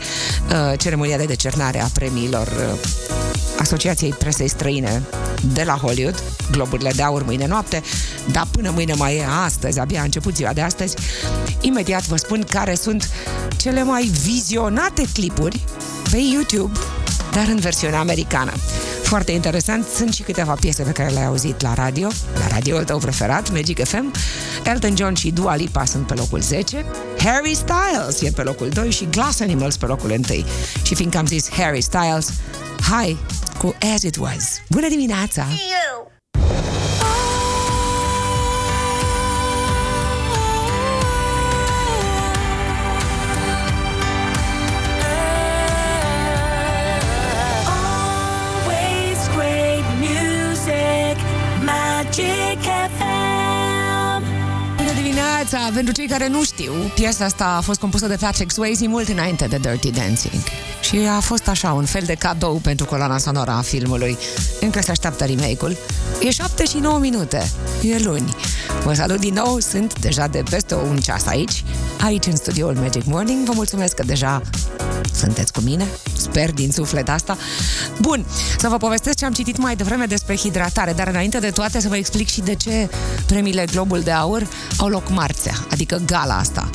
uh, 0.49 0.79
ceremonia 0.79 1.17
de 1.17 1.25
decernare 1.25 1.81
a 1.81 1.87
premiilor 1.93 2.47
uh, 2.47 3.16
Asociației 3.59 4.13
Presei 4.13 4.47
Străine 4.47 5.03
de 5.53 5.63
la 5.63 5.73
Hollywood, 5.73 6.23
Globurile 6.51 6.91
de 6.95 7.03
Aur 7.03 7.23
mâine 7.23 7.47
noapte, 7.47 7.81
dar 8.31 8.47
până 8.51 8.71
mâine 8.73 8.93
mai 8.93 9.15
e 9.15 9.25
astăzi, 9.43 9.79
abia 9.79 10.01
a 10.01 10.03
început 10.03 10.35
ziua 10.35 10.53
de 10.53 10.61
astăzi. 10.61 10.95
Imediat 11.61 12.05
vă 12.05 12.15
spun 12.15 12.45
care 12.49 12.75
sunt 12.75 13.09
cele 13.57 13.83
mai 13.83 14.11
vizionate 14.23 15.03
clipuri 15.13 15.63
pe 16.11 16.17
YouTube, 16.33 16.79
dar 17.31 17.47
în 17.47 17.59
versiunea 17.59 17.99
americană. 17.99 18.51
Foarte 19.03 19.31
interesant, 19.31 19.85
sunt 19.95 20.13
și 20.13 20.21
câteva 20.21 20.53
piese 20.53 20.83
pe 20.83 20.91
care 20.91 21.09
le-ai 21.09 21.25
auzit 21.25 21.61
la 21.61 21.73
radio, 21.73 22.07
la 22.39 22.47
radioul 22.47 22.83
tău 22.83 22.97
preferat, 22.97 23.51
Magic 23.51 23.83
FM. 23.83 24.13
Elton 24.63 24.95
John 24.95 25.13
și 25.13 25.31
Dua 25.31 25.55
Lipa 25.55 25.85
sunt 25.85 26.07
pe 26.07 26.13
locul 26.13 26.41
10, 26.41 26.85
Harry 27.17 27.55
Styles 27.55 28.21
e 28.21 28.31
pe 28.31 28.41
locul 28.41 28.69
2 28.69 28.91
și 28.91 29.07
Glass 29.11 29.39
Animals 29.39 29.77
pe 29.77 29.85
locul 29.85 30.09
1. 30.09 30.21
Și 30.83 30.95
fiindcă 30.95 31.17
am 31.17 31.25
zis 31.25 31.49
Harry 31.49 31.81
Styles, 31.81 32.29
hai 32.89 33.17
cu 33.57 33.75
As 33.95 34.01
It 34.03 34.17
Was. 34.17 34.61
Bună 34.69 34.87
dimineața! 34.87 35.41
Always 35.43 35.59
great 35.59 36.16
pentru 55.73 55.93
cei 55.93 56.07
care 56.07 56.27
nu 56.27 56.43
știu, 56.43 56.71
piesa 56.93 57.25
asta 57.25 57.55
a 57.57 57.61
fost 57.61 57.79
compusă 57.79 58.07
de 58.07 58.15
Patrick 58.19 58.51
Swayze 58.51 58.87
mult 58.87 59.07
înainte 59.07 59.45
de 59.45 59.57
Dirty 59.57 59.91
Dancing. 59.91 60.43
Și 60.81 60.97
a 61.17 61.19
fost 61.19 61.47
așa, 61.47 61.71
un 61.71 61.85
fel 61.85 62.03
de 62.05 62.13
cadou 62.13 62.53
pentru 62.53 62.85
coloana 62.85 63.17
sonoră 63.17 63.51
a 63.51 63.61
filmului. 63.61 64.17
Încă 64.59 64.81
se 64.81 64.91
așteaptă 64.91 65.25
remake-ul. 65.25 65.77
E 66.21 66.29
7 66.29 66.65
și 66.65 66.77
9 66.77 66.99
minute. 66.99 67.51
E 67.81 67.97
luni. 67.99 68.35
Vă 68.83 68.93
salut 68.93 69.19
din 69.19 69.33
nou, 69.33 69.59
sunt 69.59 69.99
deja 69.99 70.27
de 70.27 70.43
peste 70.49 70.75
un 70.75 70.97
ceas 70.97 71.25
aici, 71.25 71.63
aici 71.99 72.25
în 72.25 72.35
studioul 72.35 72.75
Magic 72.75 73.05
Morning. 73.05 73.45
Vă 73.45 73.51
mulțumesc 73.55 73.95
că 73.95 74.03
deja 74.03 74.41
sunteți 75.13 75.53
cu 75.53 75.59
mine, 75.59 75.87
sper 76.17 76.51
din 76.51 76.71
suflet 76.71 77.09
asta. 77.09 77.37
Bun, 78.01 78.25
să 78.57 78.67
vă 78.67 78.77
povestesc 78.77 79.17
ce 79.17 79.25
am 79.25 79.33
citit 79.33 79.57
mai 79.57 79.75
devreme 79.75 80.05
despre 80.05 80.35
hidratare, 80.35 80.93
dar 80.93 81.07
înainte 81.07 81.39
de 81.39 81.49
toate 81.49 81.79
să 81.79 81.87
vă 81.87 81.95
explic 81.95 82.29
și 82.29 82.41
de 82.41 82.55
ce 82.55 82.89
premiile 83.25 83.65
Globul 83.71 84.01
de 84.01 84.11
Aur 84.11 84.47
au 84.77 84.87
loc 84.87 85.09
marțea, 85.09 85.53
adică 85.71 86.01
gala 86.05 86.37
asta. 86.37 86.69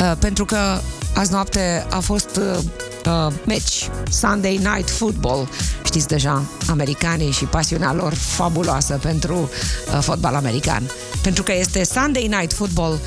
Uh, 0.00 0.12
pentru 0.18 0.44
că 0.44 0.80
azi 1.14 1.32
noapte 1.32 1.86
a 1.90 1.98
fost 1.98 2.36
uh, 2.36 2.58
uh, 3.06 3.32
match, 3.44 3.86
Sunday 4.10 4.56
Night 4.56 4.90
Football. 4.90 5.48
Știți 5.84 6.08
deja, 6.08 6.42
americanii 6.68 7.30
și 7.30 7.44
pasiunea 7.44 7.92
lor 7.92 8.14
fabuloasă 8.14 8.98
pentru 9.02 9.34
uh, 9.34 9.98
fotbal 10.00 10.34
american. 10.34 10.90
Pentru 11.22 11.42
că 11.42 11.52
este 11.54 11.84
Sunday 11.84 12.26
Night 12.26 12.52
Football, 12.52 13.00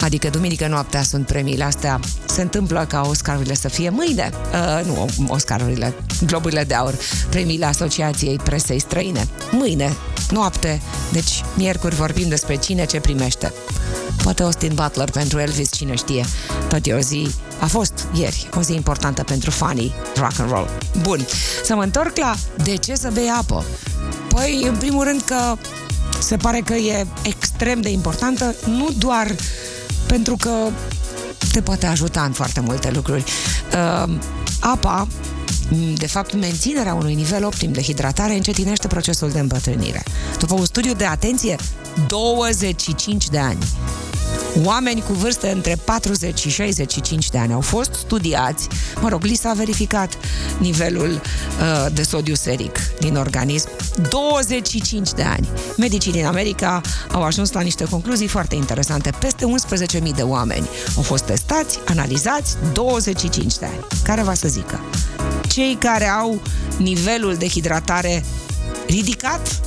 adică 0.00 0.28
duminică 0.28 0.66
noaptea 0.66 1.02
sunt 1.02 1.26
premiile 1.26 1.64
astea. 1.64 2.00
Se 2.24 2.42
întâmplă 2.42 2.84
ca 2.88 3.00
Oscarurile 3.08 3.54
să 3.54 3.68
fie 3.68 3.90
mâine. 3.90 4.30
Uh, 4.52 4.86
nu 4.86 5.08
Oscarurile, 5.28 5.94
Globurile 6.26 6.64
de 6.64 6.74
Aur, 6.74 6.94
premiile 7.28 7.64
Asociației 7.64 8.36
Presei 8.36 8.78
Străine. 8.78 9.28
Mâine, 9.50 9.96
noapte, 10.30 10.80
deci 11.12 11.44
miercuri 11.56 11.94
vorbim 11.94 12.28
despre 12.28 12.56
cine 12.56 12.84
ce 12.84 13.00
primește. 13.00 13.52
Poate 14.22 14.42
Austin 14.42 14.72
Butler 14.74 15.10
pentru 15.10 15.38
Elvis, 15.38 15.72
cine 15.72 15.94
știe. 15.94 16.24
Tot 16.68 16.86
e 16.86 16.92
o 16.92 16.98
zi, 16.98 17.30
a 17.60 17.66
fost 17.66 18.06
ieri, 18.12 18.48
o 18.56 18.60
zi 18.60 18.74
importantă 18.74 19.22
pentru 19.22 19.50
fanii 19.50 19.94
rock 20.16 20.38
and 20.40 20.50
roll. 20.50 20.68
Bun, 21.02 21.26
să 21.64 21.74
mă 21.74 21.82
întorc 21.82 22.16
la 22.16 22.34
de 22.62 22.76
ce 22.76 22.94
să 22.94 23.10
bei 23.12 23.30
apă. 23.38 23.64
Păi, 24.28 24.64
în 24.68 24.76
primul 24.76 25.04
rând 25.04 25.22
că 25.22 25.56
se 26.20 26.36
pare 26.36 26.60
că 26.64 26.74
e 26.74 27.06
extrem 27.22 27.80
de 27.80 27.90
importantă, 27.90 28.54
nu 28.66 28.88
doar 28.98 29.34
pentru 30.14 30.36
că 30.36 30.50
te 31.52 31.62
poate 31.62 31.86
ajuta 31.86 32.22
în 32.22 32.32
foarte 32.32 32.60
multe 32.60 32.90
lucruri. 32.90 33.24
Uh, 33.72 34.14
apa 34.60 35.08
de 35.94 36.06
fapt, 36.06 36.34
menținerea 36.34 36.94
unui 36.94 37.14
nivel 37.14 37.44
optim 37.44 37.72
de 37.72 37.82
hidratare 37.82 38.34
încetinește 38.34 38.86
procesul 38.86 39.30
de 39.30 39.38
îmbătrânire. 39.38 40.02
După 40.38 40.54
un 40.54 40.64
studiu 40.64 40.92
de 40.92 41.04
atenție, 41.04 41.56
25 42.06 43.28
de 43.28 43.38
ani. 43.38 43.58
Oameni 44.62 45.02
cu 45.02 45.12
vârste 45.12 45.50
între 45.50 45.76
40 45.84 46.38
și 46.38 46.50
65 46.50 47.30
de 47.30 47.38
ani 47.38 47.52
au 47.52 47.60
fost 47.60 47.94
studiați, 47.94 48.68
mă 49.00 49.08
rog, 49.08 49.22
li 49.22 49.34
s-a 49.34 49.52
verificat 49.52 50.18
nivelul 50.58 51.10
uh, 51.10 51.86
de 51.92 52.02
sodiu 52.02 52.34
seric 52.34 52.78
din 53.00 53.16
organism. 53.16 53.68
25 54.08 55.10
de 55.10 55.22
ani. 55.22 55.48
Medicii 55.76 56.12
din 56.12 56.24
America 56.24 56.80
au 57.12 57.22
ajuns 57.22 57.52
la 57.52 57.60
niște 57.60 57.84
concluzii 57.84 58.28
foarte 58.28 58.54
interesante. 58.54 59.10
Peste 59.18 59.44
11.000 60.02 60.14
de 60.14 60.22
oameni 60.22 60.68
au 60.96 61.02
fost 61.02 61.24
testați, 61.24 61.78
analizați, 61.86 62.56
25 62.72 63.56
de 63.56 63.64
ani. 63.64 63.86
Care 64.02 64.22
va 64.22 64.34
să 64.34 64.48
zică? 64.48 64.80
Cei 65.48 65.76
care 65.80 66.08
au 66.08 66.42
nivelul 66.78 67.34
de 67.34 67.48
hidratare 67.48 68.24
ridicat 68.86 69.60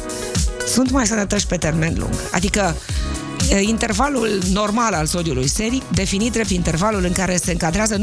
sunt 0.68 0.92
mai 0.92 1.08
sănătoși 1.08 1.48
pe 1.48 1.58
termen 1.58 1.96
lung. 1.98 2.14
Adică 2.32 2.76
e, 2.86 2.97
intervalul 3.56 4.42
normal 4.52 4.94
al 4.94 5.06
sodiului 5.06 5.48
seric, 5.48 5.84
definit 5.94 6.32
drept 6.32 6.50
intervalul 6.50 7.04
în 7.04 7.12
care 7.12 7.38
se 7.38 7.52
încadrează 7.52 7.98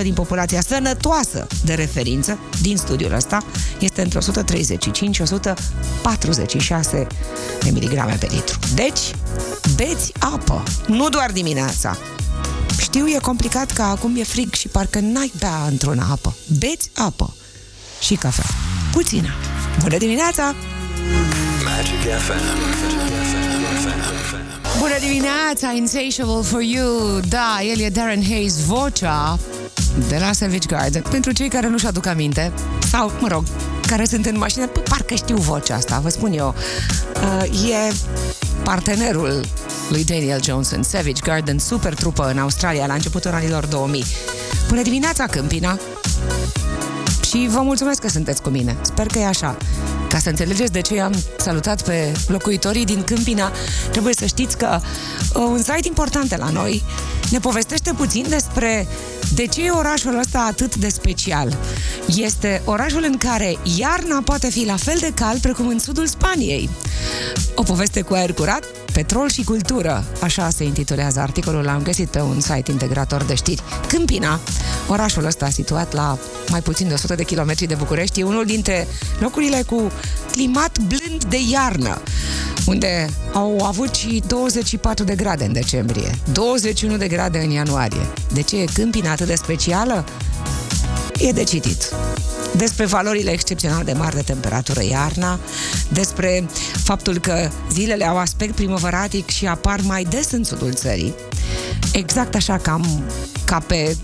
95% 0.00 0.02
din 0.02 0.14
populația 0.14 0.60
sănătoasă 0.60 1.46
de 1.64 1.74
referință 1.74 2.38
din 2.60 2.76
studiul 2.76 3.12
ăsta, 3.12 3.44
este 3.78 4.02
între 4.02 4.18
135 4.18 5.14
și 5.14 5.22
146 5.22 7.06
de 7.62 7.70
miligrame 7.70 8.16
pe 8.20 8.28
litru. 8.30 8.58
Deci, 8.74 9.14
beți 9.74 10.12
apă, 10.18 10.62
nu 10.86 11.08
doar 11.08 11.30
dimineața. 11.32 11.96
Știu, 12.80 13.06
e 13.06 13.18
complicat 13.22 13.70
că 13.70 13.82
acum 13.82 14.16
e 14.16 14.24
frig 14.24 14.52
și 14.52 14.68
parcă 14.68 14.98
n-ai 15.00 15.32
bea 15.38 15.64
într-una 15.68 16.06
apă. 16.10 16.34
Beți 16.58 16.90
apă 16.94 17.34
și 18.00 18.14
cafea. 18.14 18.46
Puțină. 18.92 19.28
Bună 19.82 19.96
dimineața! 19.96 20.54
Magic 21.64 22.20
FM. 22.20 23.19
Bună 24.80 24.98
dimineața, 25.00 25.72
Insatiable 25.74 26.42
for 26.42 26.60
You! 26.60 27.20
Da, 27.28 27.58
el 27.70 27.80
e 27.80 27.88
Darren 27.88 28.22
Hayes, 28.24 28.64
vocea 28.64 29.38
de 30.08 30.16
la 30.18 30.32
Savage 30.32 30.66
Garden. 30.66 31.02
Pentru 31.10 31.32
cei 31.32 31.48
care 31.48 31.68
nu-și 31.68 31.86
aduc 31.86 32.06
aminte, 32.06 32.52
sau, 32.90 33.12
mă 33.20 33.28
rog, 33.28 33.44
care 33.86 34.04
sunt 34.04 34.26
în 34.26 34.38
mașină, 34.38 34.66
păi, 34.66 34.82
parcă 34.82 35.14
știu 35.14 35.36
vocea 35.36 35.74
asta, 35.74 35.98
vă 36.02 36.08
spun 36.08 36.32
eu. 36.32 36.54
Uh, 37.22 37.70
e 37.70 37.92
partenerul 38.62 39.44
lui 39.90 40.04
Daniel 40.04 40.42
Johnson, 40.42 40.82
Savage 40.82 41.20
Garden, 41.24 41.58
super 41.58 41.94
trupă 41.94 42.30
în 42.30 42.38
Australia 42.38 42.86
la 42.86 42.94
începutul 42.94 43.30
anilor 43.30 43.66
2000. 43.66 44.04
Bună 44.68 44.82
dimineața, 44.82 45.26
Câmpina! 45.26 45.78
Și 47.28 47.48
vă 47.50 47.60
mulțumesc 47.60 48.00
că 48.00 48.08
sunteți 48.08 48.42
cu 48.42 48.48
mine. 48.48 48.76
Sper 48.82 49.06
că 49.06 49.18
e 49.18 49.26
așa. 49.26 49.56
Ca 50.10 50.18
să 50.18 50.28
înțelegeți 50.28 50.72
de 50.72 50.80
ce 50.80 51.00
am 51.00 51.14
salutat 51.36 51.82
pe 51.82 52.12
locuitorii 52.26 52.84
din 52.84 53.04
Câmpina, 53.04 53.52
trebuie 53.90 54.14
să 54.14 54.26
știți 54.26 54.56
că 54.56 54.80
uh, 55.34 55.42
un 55.42 55.58
site 55.58 55.88
important 55.88 56.36
la 56.36 56.50
noi 56.50 56.82
ne 57.30 57.38
povestește 57.38 57.92
puțin 57.96 58.26
despre 58.28 58.86
de 59.34 59.46
ce 59.46 59.64
e 59.64 59.70
orașul 59.70 60.18
ăsta 60.18 60.46
atât 60.48 60.76
de 60.76 60.88
special. 60.88 61.56
Este 62.16 62.62
orașul 62.64 63.04
în 63.06 63.16
care 63.16 63.58
iarna 63.76 64.22
poate 64.24 64.50
fi 64.50 64.64
la 64.64 64.76
fel 64.76 64.96
de 65.00 65.12
cald 65.14 65.40
precum 65.40 65.68
în 65.68 65.78
sudul 65.78 66.06
Spaniei. 66.06 66.70
O 67.54 67.62
poveste 67.62 68.00
cu 68.00 68.14
aer 68.14 68.32
curat, 68.32 68.64
petrol 68.92 69.30
și 69.30 69.44
cultură, 69.44 70.04
așa 70.20 70.50
se 70.50 70.64
intitulează 70.64 71.20
articolul, 71.20 71.62
l-am 71.62 71.82
găsit 71.82 72.08
pe 72.08 72.20
un 72.20 72.40
site 72.40 72.70
integrator 72.70 73.22
de 73.22 73.34
știri. 73.34 73.62
Câmpina, 73.88 74.40
orașul 74.88 75.24
ăsta 75.24 75.48
situat 75.50 75.92
la 75.92 76.18
mai 76.48 76.60
puțin 76.60 76.88
de 76.88 76.94
100 76.94 77.14
de 77.14 77.24
kilometri 77.24 77.66
de 77.66 77.74
București, 77.74 78.20
e 78.20 78.24
unul 78.24 78.44
dintre 78.44 78.86
locurile 79.18 79.62
cu 79.66 79.90
climat 80.32 80.78
blând 80.78 81.24
de 81.24 81.38
iarnă, 81.50 82.00
unde 82.66 83.10
au 83.32 83.64
avut 83.64 83.94
și 83.94 84.22
24 84.26 85.04
de 85.04 85.14
grade 85.14 85.44
în 85.44 85.52
decembrie, 85.52 86.18
21 86.32 86.96
de 86.96 87.08
grade 87.08 87.19
în 87.28 87.50
ianuarie. 87.50 88.08
De 88.32 88.42
ce 88.42 88.56
e 88.56 88.64
Câmpina 88.64 89.10
atât 89.10 89.26
de 89.26 89.34
specială? 89.34 90.04
E 91.18 91.32
de 91.32 91.44
citit 91.44 91.92
despre 92.56 92.84
valorile 92.84 93.30
excepțional 93.30 93.84
de 93.84 93.92
mari 93.92 94.14
de 94.14 94.22
temperatură 94.22 94.82
iarna, 94.82 95.38
despre 95.88 96.46
faptul 96.82 97.18
că 97.18 97.50
zilele 97.72 98.04
au 98.04 98.18
aspect 98.18 98.54
primăvăratic 98.54 99.28
și 99.28 99.46
apar 99.46 99.80
mai 99.82 100.04
des 100.04 100.30
în 100.30 100.44
sudul 100.44 100.72
țării, 100.72 101.14
exact 101.92 102.34
așa 102.34 102.58
cam 102.58 103.02
ca 103.44 103.58
pe 103.58 103.96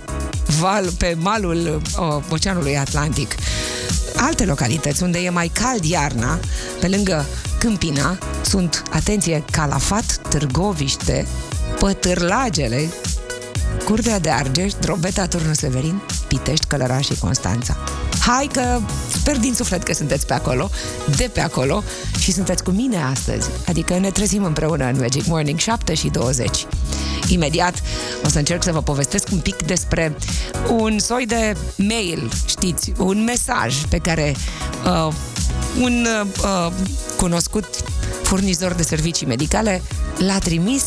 val, 0.58 0.90
pe 0.98 1.16
malul 1.18 1.82
uh, 1.98 2.22
Oceanului 2.28 2.78
Atlantic. 2.78 3.34
Alte 4.16 4.44
localități 4.44 5.02
unde 5.02 5.18
e 5.18 5.30
mai 5.30 5.50
cald 5.52 5.84
iarna, 5.84 6.38
pe 6.80 6.88
lângă 6.88 7.26
Câmpina, 7.58 8.18
sunt, 8.44 8.82
atenție, 8.90 9.44
Calafat, 9.50 10.20
Târgoviște, 10.28 11.26
Pătârlagele, 11.78 12.88
Curtea 13.84 14.18
de 14.18 14.30
Argeș, 14.30 14.72
Drobeta, 14.72 15.26
Turnul 15.26 15.54
Severin, 15.54 16.00
Pitești, 16.28 16.66
Călăraș 16.66 17.06
și 17.06 17.18
Constanța. 17.18 17.76
Hai 18.20 18.48
că 18.52 18.80
sper 19.12 19.38
din 19.38 19.54
suflet 19.54 19.82
că 19.82 19.94
sunteți 19.94 20.26
pe 20.26 20.34
acolo, 20.34 20.70
de 21.16 21.30
pe 21.32 21.40
acolo 21.40 21.82
și 22.18 22.32
sunteți 22.32 22.62
cu 22.62 22.70
mine 22.70 23.02
astăzi. 23.02 23.48
Adică 23.68 23.98
ne 23.98 24.10
trezim 24.10 24.44
împreună 24.44 24.84
în 24.84 24.96
Magic 25.00 25.26
Morning 25.26 25.58
7 25.58 25.94
și 25.94 26.08
20. 26.08 26.66
Imediat 27.28 27.82
o 28.24 28.28
să 28.28 28.38
încerc 28.38 28.62
să 28.62 28.72
vă 28.72 28.82
povestesc 28.82 29.28
un 29.32 29.38
pic 29.38 29.62
despre 29.62 30.16
un 30.70 30.98
soi 30.98 31.26
de 31.26 31.56
mail, 31.76 32.30
știți, 32.46 32.92
un 32.98 33.24
mesaj 33.24 33.84
pe 33.88 33.98
care 33.98 34.34
uh, 34.84 35.12
un 35.80 36.06
uh, 36.42 36.72
cunoscut 37.16 37.66
furnizor 38.22 38.72
de 38.72 38.82
servicii 38.82 39.26
medicale 39.26 39.82
l-a 40.18 40.38
trimis 40.38 40.84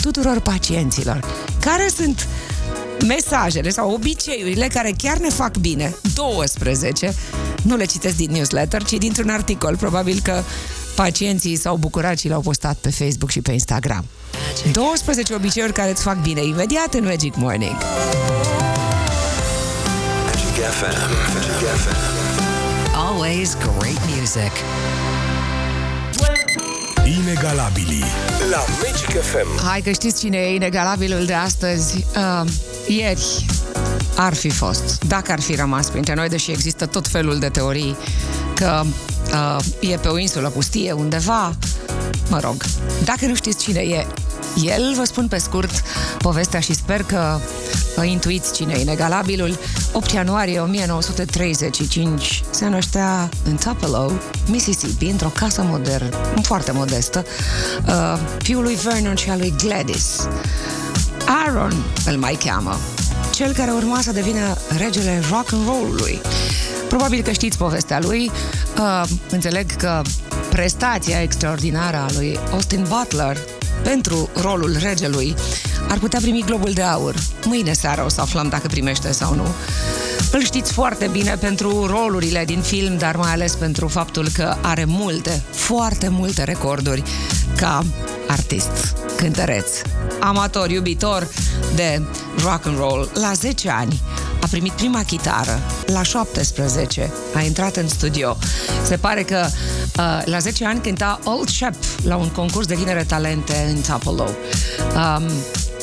tuturor 0.00 0.40
pacienților. 0.40 1.20
Care 1.60 1.88
sunt 1.96 2.28
mesajele 3.06 3.70
sau 3.70 3.92
obiceiurile 3.92 4.66
care 4.66 4.94
chiar 4.96 5.18
ne 5.18 5.28
fac 5.28 5.56
bine? 5.56 5.94
12. 6.14 7.14
Nu 7.62 7.76
le 7.76 7.84
citesc 7.84 8.16
din 8.16 8.30
newsletter, 8.30 8.84
ci 8.84 8.92
dintr-un 8.92 9.28
articol. 9.28 9.76
Probabil 9.76 10.20
că 10.22 10.42
pacienții 10.94 11.56
s-au 11.56 11.76
bucurat 11.76 12.18
și 12.18 12.28
l-au 12.28 12.40
postat 12.40 12.76
pe 12.76 12.90
Facebook 12.90 13.30
și 13.30 13.40
pe 13.40 13.52
Instagram. 13.52 14.04
12 14.72 15.34
obiceiuri 15.34 15.72
care 15.72 15.90
îți 15.90 16.02
fac 16.02 16.22
bine 16.22 16.44
imediat 16.44 16.94
în 16.94 17.04
Magic 17.04 17.36
Morning. 17.36 17.76
Magic 20.24 20.64
FM. 20.70 20.98
Magic 21.34 21.68
FM. 21.76 22.18
Always 22.94 23.56
great 23.56 24.00
music. 24.16 24.52
Inegalabilii 27.16 28.04
la 28.50 28.64
Magic 28.82 29.22
FM. 29.22 29.66
Hai 29.66 29.80
că 29.80 29.90
știți 29.90 30.20
cine 30.20 30.36
e 30.36 30.54
inegalabilul 30.54 31.24
de 31.24 31.32
astăzi? 31.32 32.04
Uh, 32.16 32.48
ieri 32.86 33.46
ar 34.16 34.34
fi 34.34 34.48
fost, 34.48 35.04
dacă 35.04 35.32
ar 35.32 35.40
fi 35.40 35.54
rămas 35.54 35.88
printre 35.88 36.14
noi, 36.14 36.28
deși 36.28 36.50
există 36.50 36.86
tot 36.86 37.08
felul 37.08 37.38
de 37.38 37.48
teorii 37.48 37.96
că 38.54 38.82
uh, 39.32 39.90
e 39.90 39.96
pe 39.96 40.08
o 40.08 40.18
insulă 40.18 40.48
pustie 40.48 40.92
undeva, 40.92 41.56
mă 42.30 42.40
rog, 42.40 42.64
dacă 43.04 43.26
nu 43.26 43.34
știți 43.34 43.62
cine 43.64 43.80
e 43.80 44.06
el, 44.62 44.94
vă 44.96 45.04
spun 45.04 45.28
pe 45.28 45.38
scurt 45.38 45.82
povestea 46.18 46.60
și 46.60 46.74
sper 46.74 47.02
că 47.02 47.38
uh, 47.96 48.10
intuiți 48.10 48.52
cine 48.52 48.74
e 48.76 48.80
inegalabilul. 48.80 49.58
8 49.92 50.10
ianuarie 50.10 50.60
1935 50.60 52.42
se 52.50 52.66
năștea 52.66 53.28
în 53.44 53.56
Tupelo, 53.56 54.12
Mississippi, 54.46 55.06
într-o 55.06 55.32
casă 55.34 55.62
modernă, 55.62 56.16
foarte 56.42 56.72
modestă, 56.72 57.24
uh, 57.86 58.18
fiul 58.38 58.62
lui 58.62 58.74
Vernon 58.74 59.14
și 59.14 59.30
al 59.30 59.38
lui 59.38 59.54
Gladys. 59.62 60.28
Aaron 61.26 61.84
îl 62.06 62.16
mai 62.16 62.38
cheamă, 62.44 62.76
cel 63.34 63.52
care 63.52 63.70
urma 63.70 64.00
să 64.00 64.12
devină 64.12 64.56
regele 64.78 65.22
rock 65.30 65.52
and 65.52 65.66
roll-ului. 65.66 66.20
Probabil 66.88 67.22
că 67.22 67.30
știți 67.30 67.58
povestea 67.58 67.98
lui. 68.00 68.30
Uh, 68.78 69.04
înțeleg 69.30 69.76
că 69.76 70.02
prestația 70.48 71.22
extraordinară 71.22 71.96
a 71.96 72.12
lui 72.16 72.38
Austin 72.52 72.86
Butler 72.88 73.38
pentru 73.88 74.30
rolul 74.42 74.76
regelui 74.80 75.34
ar 75.88 75.98
putea 75.98 76.18
primi 76.22 76.42
Globul 76.46 76.72
de 76.72 76.82
Aur. 76.82 77.14
Mâine 77.44 77.72
seară 77.72 78.04
o 78.04 78.08
să 78.08 78.20
aflăm 78.20 78.48
dacă 78.48 78.66
primește 78.66 79.12
sau 79.12 79.34
nu. 79.34 79.46
Îl 80.32 80.44
știți 80.44 80.72
foarte 80.72 81.08
bine 81.12 81.36
pentru 81.40 81.86
rolurile 81.86 82.44
din 82.44 82.60
film, 82.60 82.96
dar 82.96 83.16
mai 83.16 83.30
ales 83.30 83.54
pentru 83.54 83.88
faptul 83.88 84.28
că 84.32 84.56
are 84.60 84.84
multe, 84.84 85.42
foarte 85.50 86.08
multe 86.08 86.44
recorduri 86.44 87.02
ca 87.56 87.84
artist, 88.26 88.94
cântăreț, 89.16 89.70
amator, 90.20 90.70
iubitor 90.70 91.28
de 91.74 92.02
rock 92.42 92.66
and 92.66 92.78
roll. 92.78 93.10
La 93.14 93.32
10 93.32 93.70
ani 93.70 94.00
a 94.40 94.46
primit 94.50 94.72
prima 94.72 95.02
chitară, 95.02 95.60
la 95.86 96.02
17 96.02 97.12
a 97.34 97.40
intrat 97.40 97.76
în 97.76 97.88
studio. 97.88 98.36
Se 98.84 98.96
pare 98.96 99.22
că 99.22 99.46
uh, 99.98 100.22
la 100.24 100.38
10 100.38 100.64
ani 100.64 100.80
cânta 100.80 101.20
Old 101.24 101.48
Shep 101.48 101.74
la 102.02 102.16
un 102.16 102.28
concurs 102.28 102.66
de 102.66 102.74
tinere 102.74 103.04
talente 103.04 103.72
în 103.74 103.80
Tupelo. 103.80 104.28
Um, 104.94 105.30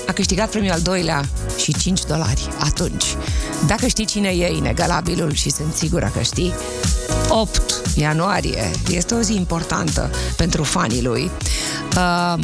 a 0.08 0.12
câștigat 0.14 0.50
premiul 0.50 0.74
al 0.74 0.82
doilea 0.82 1.24
și 1.58 1.74
5 1.74 2.04
dolari 2.04 2.48
atunci. 2.60 3.04
Dacă 3.68 3.88
știi 3.88 4.06
cine 4.06 4.30
e 4.30 4.56
inegalabilul 4.56 5.34
și 5.34 5.50
sunt 5.50 5.74
sigură 5.74 6.12
că 6.14 6.22
știi, 6.22 6.54
8 7.30 7.62
ianuarie 7.96 8.72
este 8.90 9.14
o 9.14 9.22
zi 9.22 9.36
importantă 9.36 10.10
pentru 10.36 10.64
fanii 10.64 11.04
lui. 11.04 11.32
Uh, 11.96 12.36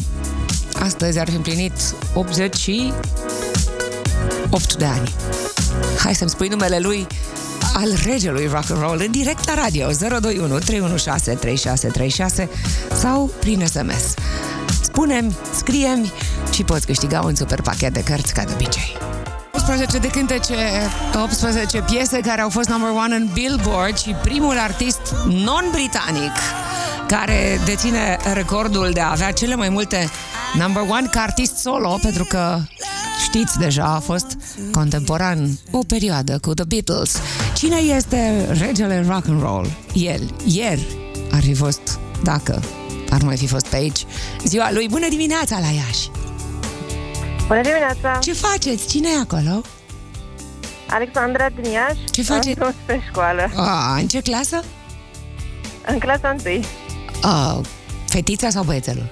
astăzi 0.79 1.19
ar 1.19 1.29
fi 1.29 1.35
împlinit 1.35 1.73
88 2.13 4.75
de 4.75 4.85
ani. 4.85 5.13
Hai 5.97 6.15
să-mi 6.15 6.29
spui 6.29 6.47
numele 6.47 6.79
lui 6.79 7.07
al 7.73 7.93
regelui 8.03 8.47
rock 8.47 8.69
and 8.69 8.81
roll 8.81 9.01
în 9.05 9.11
direct 9.11 9.47
la 9.47 9.53
radio 9.53 9.87
021 10.19 10.57
316 10.59 11.43
3636 11.43 12.49
sau 12.99 13.31
prin 13.39 13.65
SMS. 13.65 14.13
Spunem, 14.81 15.35
scriem 15.55 16.11
și 16.53 16.63
poți 16.63 16.85
câștiga 16.85 17.21
un 17.21 17.35
super 17.35 17.61
pachet 17.61 17.93
de 17.93 18.03
cărți 18.03 18.33
ca 18.33 18.43
de 18.43 18.51
obicei. 18.53 18.97
18 19.53 19.97
de 19.97 20.07
cântece, 20.07 20.55
18 21.23 21.81
piese 21.81 22.19
care 22.19 22.41
au 22.41 22.49
fost 22.49 22.69
number 22.69 22.89
one 22.89 23.15
în 23.15 23.29
Billboard 23.33 23.97
și 23.97 24.15
primul 24.21 24.57
artist 24.57 25.15
non-britanic 25.25 26.31
care 27.07 27.59
deține 27.65 28.17
recordul 28.33 28.89
de 28.93 28.99
a 28.99 29.11
avea 29.11 29.31
cele 29.31 29.55
mai 29.55 29.69
multe 29.69 30.09
number 30.53 30.83
one 30.89 31.07
ca 31.11 31.21
artist 31.21 31.55
solo, 31.55 31.99
pentru 32.01 32.23
că 32.23 32.59
știți 33.23 33.57
deja, 33.57 33.83
a 33.83 33.99
fost 33.99 34.37
contemporan 34.71 35.59
o 35.71 35.79
perioadă 35.87 36.37
cu 36.41 36.53
The 36.53 36.63
Beatles. 36.63 37.17
Cine 37.61 37.75
este 37.75 38.47
regele 38.59 39.05
rock 39.07 39.27
and 39.27 39.41
roll? 39.41 39.71
El. 39.93 40.33
Ieri 40.45 40.87
ar 41.31 41.41
fi 41.41 41.53
fost, 41.53 41.99
dacă 42.23 42.63
ar 43.09 43.21
mai 43.21 43.37
fi 43.37 43.47
fost 43.47 43.67
pe 43.67 43.75
aici, 43.75 44.05
ziua 44.43 44.71
lui. 44.71 44.87
Bună 44.89 45.07
dimineața 45.09 45.59
la 45.59 45.67
Iași! 45.67 46.09
Bună 47.47 47.61
dimineața! 47.61 48.19
Ce 48.21 48.33
faceți? 48.33 48.87
Cine 48.87 49.07
e 49.09 49.19
acolo? 49.19 49.61
Alexandra 50.89 51.49
din 51.61 51.71
Iași. 51.71 52.03
Ce 52.11 52.21
faceți? 52.21 52.59
Am 52.59 52.65
fost 52.65 52.77
pe 52.85 52.99
școală. 53.09 53.51
A, 53.55 53.95
în 53.95 54.07
ce 54.07 54.21
clasă? 54.21 54.63
În 55.85 55.99
clasa 55.99 56.35
1. 56.45 56.63
A, 57.21 57.61
fetița 58.07 58.49
sau 58.49 58.63
băiețelul? 58.63 59.09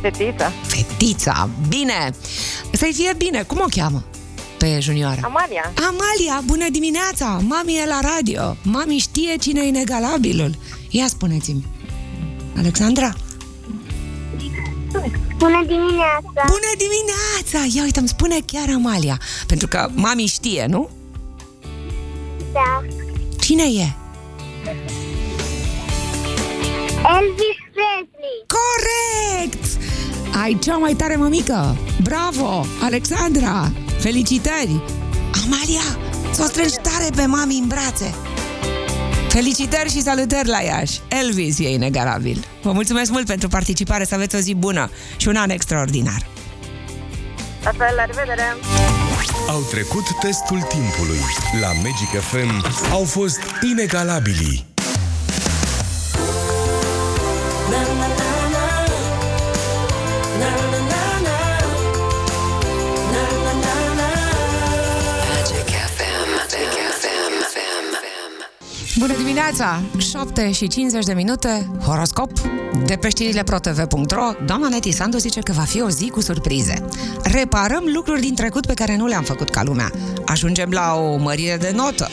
Fetița. 0.00 0.52
Fetița, 0.62 1.48
bine! 1.68 2.10
Să-i 2.72 2.92
fie 2.94 3.12
bine, 3.16 3.42
cum 3.42 3.58
o 3.58 3.68
cheamă? 3.70 4.04
Pe 4.58 4.78
junioara. 4.80 5.20
Amalia. 5.24 5.72
Amalia, 5.88 6.42
bună 6.44 6.66
dimineața! 6.70 7.40
Mami 7.48 7.76
e 7.76 7.86
la 7.86 8.00
radio. 8.14 8.56
Mami 8.62 8.98
știe 8.98 9.36
cine 9.36 9.60
e 9.60 9.66
inegalabilul. 9.66 10.54
Ia 10.90 11.06
spuneți-mi. 11.06 11.64
Alexandra? 12.56 13.14
Bună 15.38 15.64
dimineața! 15.66 16.42
Bună 16.46 16.72
dimineața! 16.78 17.76
Ia 17.76 17.82
uite, 17.82 17.98
îmi 17.98 18.08
spune 18.08 18.36
chiar 18.46 18.68
Amalia. 18.74 19.20
Pentru 19.46 19.68
că 19.68 19.88
mami 19.94 20.26
știe, 20.26 20.66
nu? 20.68 20.90
Da. 22.52 22.82
Cine 23.40 23.62
e? 23.62 23.94
Elvis 27.16 27.58
Presley! 27.74 28.36
Corect! 28.56 29.64
Ai 30.42 30.58
cea 30.58 30.76
mai 30.76 30.94
tare 30.94 31.16
mămică! 31.16 31.76
Bravo! 32.02 32.64
Alexandra! 32.82 33.72
Felicitări! 33.98 34.82
Amalia! 35.44 35.98
S-o 36.32 36.42
strângi 36.44 36.76
tare 36.82 37.10
pe 37.16 37.26
mami 37.26 37.58
în 37.58 37.66
brațe! 37.66 38.14
Felicitări 39.28 39.90
și 39.90 40.02
salutări 40.02 40.48
la 40.48 40.60
Iași! 40.60 41.00
Elvis 41.08 41.58
e 41.58 41.72
inegalabil! 41.72 42.44
Vă 42.62 42.72
mulțumesc 42.72 43.10
mult 43.10 43.26
pentru 43.26 43.48
participare, 43.48 44.04
să 44.04 44.14
aveți 44.14 44.34
o 44.36 44.38
zi 44.38 44.54
bună 44.54 44.90
și 45.16 45.28
un 45.28 45.36
an 45.36 45.50
extraordinar! 45.50 46.26
La 47.64 47.70
fel, 47.70 47.94
la 47.96 48.04
revedere! 48.04 48.56
Au 49.48 49.60
trecut 49.70 50.04
testul 50.20 50.60
timpului. 50.60 51.20
La 51.60 51.72
Magic 51.72 52.20
FM 52.20 52.64
au 52.92 53.04
fost 53.04 53.40
inegalabilii. 53.62 54.66
Magic 57.98 58.25
Bună 68.98 69.16
dimineața! 69.16 69.82
7 69.98 70.52
și 70.52 70.68
50 70.68 71.04
de 71.04 71.12
minute, 71.12 71.70
horoscop 71.84 72.30
de 72.86 72.96
pe 72.96 73.08
știrile 73.08 73.42
protv.ro. 73.42 74.30
Doamna 74.46 74.68
Neti 74.68 74.90
Sandu 74.90 75.18
zice 75.18 75.40
că 75.40 75.52
va 75.52 75.62
fi 75.62 75.82
o 75.82 75.88
zi 75.88 76.08
cu 76.10 76.20
surprize. 76.20 76.84
Reparăm 77.22 77.82
lucruri 77.94 78.20
din 78.20 78.34
trecut 78.34 78.66
pe 78.66 78.74
care 78.74 78.96
nu 78.96 79.06
le-am 79.06 79.22
făcut 79.22 79.50
ca 79.50 79.62
lumea. 79.62 79.90
Ajungem 80.26 80.70
la 80.70 80.94
o 80.94 81.16
mărire 81.16 81.56
de 81.56 81.72
notă. 81.74 82.08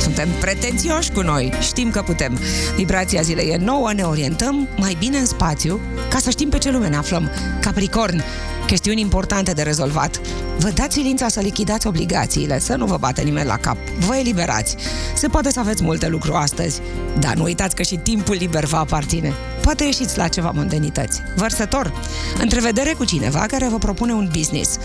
Suntem 0.00 0.28
pretențioși 0.40 1.12
cu 1.12 1.20
noi, 1.20 1.52
știm 1.60 1.90
că 1.90 2.02
putem. 2.02 2.38
Vibrația 2.76 3.20
zilei 3.20 3.48
e 3.48 3.56
nouă, 3.56 3.92
ne 3.92 4.02
orientăm 4.02 4.68
mai 4.76 4.96
bine 4.98 5.18
în 5.18 5.26
spațiu 5.26 5.80
ca 6.10 6.18
să 6.18 6.30
știm 6.30 6.48
pe 6.48 6.58
ce 6.58 6.70
lume 6.70 6.88
ne 6.88 6.96
aflăm. 6.96 7.30
Capricorn, 7.60 8.22
chestiuni 8.68 9.00
importante 9.00 9.52
de 9.52 9.62
rezolvat. 9.62 10.20
Vă 10.58 10.68
dați 10.68 10.94
silința 10.94 11.28
să 11.28 11.40
lichidați 11.40 11.86
obligațiile, 11.86 12.58
să 12.58 12.74
nu 12.76 12.86
vă 12.86 12.96
bate 12.96 13.22
nimeni 13.22 13.46
la 13.46 13.56
cap. 13.56 13.76
Vă 14.06 14.16
eliberați. 14.16 14.76
Se 15.14 15.28
poate 15.28 15.50
să 15.50 15.60
aveți 15.60 15.82
multe 15.82 16.08
lucruri 16.08 16.36
astăzi, 16.36 16.80
dar 17.18 17.34
nu 17.34 17.42
uitați 17.42 17.74
că 17.74 17.82
și 17.82 17.96
timpul 17.96 18.34
liber 18.34 18.64
vă 18.64 18.76
aparține. 18.76 19.32
Poate 19.62 19.84
ieșiți 19.84 20.18
la 20.18 20.28
ceva 20.28 20.50
mondenități. 20.50 21.20
Vărsător, 21.36 21.92
întrevedere 22.40 22.92
cu 22.92 23.04
cineva 23.04 23.38
care 23.38 23.68
vă 23.68 23.78
propune 23.78 24.12
un 24.12 24.28
business. 24.32 24.78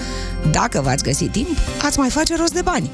Dacă 0.52 0.82
v-ați 0.82 1.04
găsit 1.04 1.32
timp, 1.32 1.58
ați 1.82 2.00
mai 2.00 2.10
face 2.10 2.36
rost 2.36 2.54
de 2.54 2.62
bani. 2.62 2.91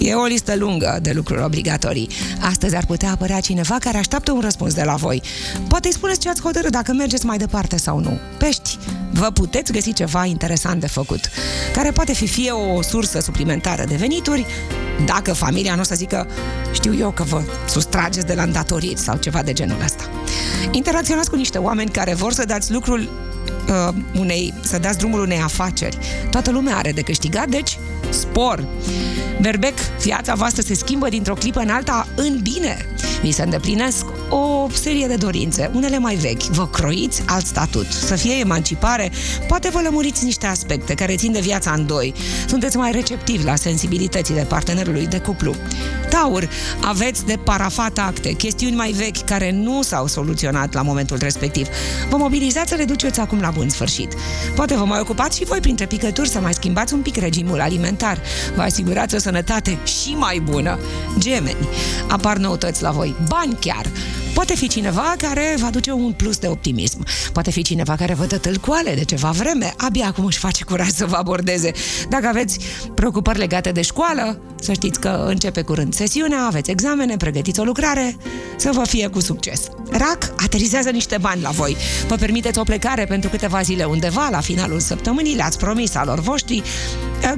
E 0.00 0.14
o 0.14 0.24
listă 0.24 0.56
lungă 0.56 0.98
de 1.02 1.12
lucruri 1.14 1.42
obligatorii. 1.42 2.08
Astăzi 2.40 2.76
ar 2.76 2.84
putea 2.86 3.10
apărea 3.10 3.40
cineva 3.40 3.76
care 3.78 3.98
așteaptă 3.98 4.32
un 4.32 4.40
răspuns 4.40 4.74
de 4.74 4.82
la 4.82 4.94
voi. 4.94 5.22
Poate 5.68 5.86
îi 5.86 5.94
spuneți 5.94 6.20
ce 6.20 6.28
ați 6.28 6.42
hotărât 6.42 6.70
dacă 6.70 6.92
mergeți 6.92 7.26
mai 7.26 7.38
departe 7.38 7.76
sau 7.76 7.98
nu. 7.98 8.18
Pești, 8.38 8.78
vă 9.12 9.30
puteți 9.30 9.72
găsi 9.72 9.92
ceva 9.92 10.24
interesant 10.24 10.80
de 10.80 10.86
făcut, 10.86 11.20
care 11.72 11.90
poate 11.90 12.12
fi 12.12 12.26
fie 12.26 12.50
o 12.50 12.82
sursă 12.82 13.20
suplimentară 13.20 13.84
de 13.88 13.94
venituri, 13.94 14.46
dacă 15.04 15.32
familia 15.32 15.74
nu 15.74 15.80
o 15.80 15.84
să 15.84 15.94
zică, 15.94 16.26
știu 16.72 16.94
eu 16.98 17.10
că 17.10 17.22
vă 17.22 17.42
sustrageți 17.68 18.26
de 18.26 18.34
la 18.34 18.42
îndatoriri 18.42 18.98
sau 18.98 19.16
ceva 19.16 19.42
de 19.42 19.52
genul 19.52 19.82
ăsta. 19.84 20.02
Interacționați 20.70 21.30
cu 21.30 21.36
niște 21.36 21.58
oameni 21.58 21.90
care 21.90 22.14
vor 22.14 22.32
să 22.32 22.44
dați 22.44 22.72
lucrul 22.72 23.00
uh, 23.00 23.94
unei, 24.14 24.54
să 24.60 24.78
dați 24.78 24.98
drumul 24.98 25.20
unei 25.20 25.38
afaceri. 25.38 25.98
Toată 26.30 26.50
lumea 26.50 26.76
are 26.76 26.92
de 26.92 27.00
câștigat, 27.00 27.48
deci 27.48 27.78
spor. 28.10 28.64
Berbec, 29.40 29.78
viața 30.02 30.34
voastră 30.34 30.62
se 30.62 30.74
schimbă 30.74 31.08
dintr-o 31.08 31.34
clipă 31.34 31.60
în 31.60 31.68
alta 31.68 32.06
în 32.16 32.38
bine. 32.42 32.86
Vi 33.22 33.32
se 33.32 33.42
îndeplinesc 33.42 34.04
o 34.28 34.66
serie 34.72 35.06
de 35.06 35.14
dorințe, 35.14 35.70
unele 35.74 35.98
mai 35.98 36.14
vechi. 36.14 36.42
Vă 36.42 36.66
croiți 36.66 37.22
alt 37.26 37.46
statut, 37.46 37.86
să 37.86 38.14
fie 38.14 38.34
emancipare, 38.34 39.10
poate 39.48 39.68
vă 39.68 39.80
lămuriți 39.82 40.24
niște 40.24 40.46
aspecte 40.46 40.94
care 40.94 41.16
țin 41.16 41.32
de 41.32 41.40
viața 41.40 41.72
în 41.72 41.86
doi. 41.86 42.14
Sunteți 42.48 42.76
mai 42.76 42.92
receptivi 42.92 43.44
la 43.44 43.56
sensibilitățile 43.56 44.42
partenerului 44.42 45.06
de 45.06 45.18
cuplu. 45.18 45.54
Taur, 46.10 46.48
aveți 46.80 47.26
de 47.26 47.38
parafat 47.44 47.98
acte, 47.98 48.32
chestiuni 48.32 48.74
mai 48.76 48.90
vechi 48.90 49.24
care 49.24 49.50
nu 49.50 49.82
s-au 49.82 50.06
soluționat 50.06 50.74
la 50.74 50.82
momentul 50.82 51.18
respectiv. 51.20 51.66
Vă 52.08 52.16
mobilizați 52.16 52.68
să 52.68 52.74
le 52.74 52.84
duceți 52.84 53.20
acum 53.20 53.40
la 53.40 53.50
bun 53.50 53.68
sfârșit. 53.68 54.12
Poate 54.54 54.74
vă 54.74 54.84
mai 54.84 55.00
ocupați 55.00 55.38
și 55.38 55.44
voi 55.44 55.60
printre 55.60 55.86
picături 55.86 56.28
să 56.28 56.40
mai 56.40 56.54
schimbați 56.54 56.94
un 56.94 57.00
pic 57.00 57.16
regimul 57.16 57.60
alimentar. 57.60 58.20
Vă 58.54 58.62
asigurați 58.62 59.14
o 59.14 59.18
sănătate 59.30 59.78
și 59.84 60.14
mai 60.14 60.38
bună. 60.38 60.78
Gemeni, 61.18 61.68
apar 62.08 62.36
noutăți 62.36 62.82
la 62.82 62.90
voi, 62.90 63.14
bani 63.28 63.56
chiar. 63.60 63.86
Poate 64.34 64.54
fi 64.56 64.68
cineva 64.68 65.14
care 65.18 65.54
va 65.58 65.66
aduce 65.66 65.92
un 65.92 66.12
plus 66.12 66.38
de 66.38 66.46
optimism. 66.46 67.04
Poate 67.32 67.50
fi 67.50 67.62
cineva 67.62 67.94
care 67.96 68.14
vă 68.14 68.24
dă 68.24 68.38
tâlcoale 68.38 68.94
de 68.94 69.04
ceva 69.04 69.30
vreme, 69.30 69.74
abia 69.76 70.06
acum 70.06 70.24
își 70.24 70.38
face 70.38 70.64
curaj 70.64 70.88
să 70.88 71.06
vă 71.06 71.16
abordeze. 71.16 71.72
Dacă 72.08 72.26
aveți 72.26 72.58
preocupări 72.94 73.38
legate 73.38 73.70
de 73.70 73.82
școală, 73.82 74.40
să 74.60 74.72
știți 74.72 75.00
că 75.00 75.24
începe 75.26 75.62
curând 75.62 75.94
sesiunea, 75.94 76.44
aveți 76.46 76.70
examene, 76.70 77.16
pregătiți 77.16 77.60
o 77.60 77.64
lucrare, 77.64 78.16
să 78.56 78.70
vă 78.72 78.84
fie 78.84 79.06
cu 79.06 79.20
succes. 79.20 79.60
Rac, 79.90 80.32
aterizează 80.36 80.90
niște 80.90 81.16
bani 81.20 81.42
la 81.42 81.50
voi. 81.50 81.76
Vă 82.08 82.14
permiteți 82.14 82.58
o 82.58 82.62
plecare 82.62 83.04
pentru 83.04 83.30
câteva 83.30 83.60
zile 83.60 83.84
undeva 83.84 84.28
la 84.30 84.40
finalul 84.40 84.80
săptămânii, 84.80 85.34
le-ați 85.34 85.58
promis 85.58 85.94
alor 85.94 86.20
voștri. 86.20 86.62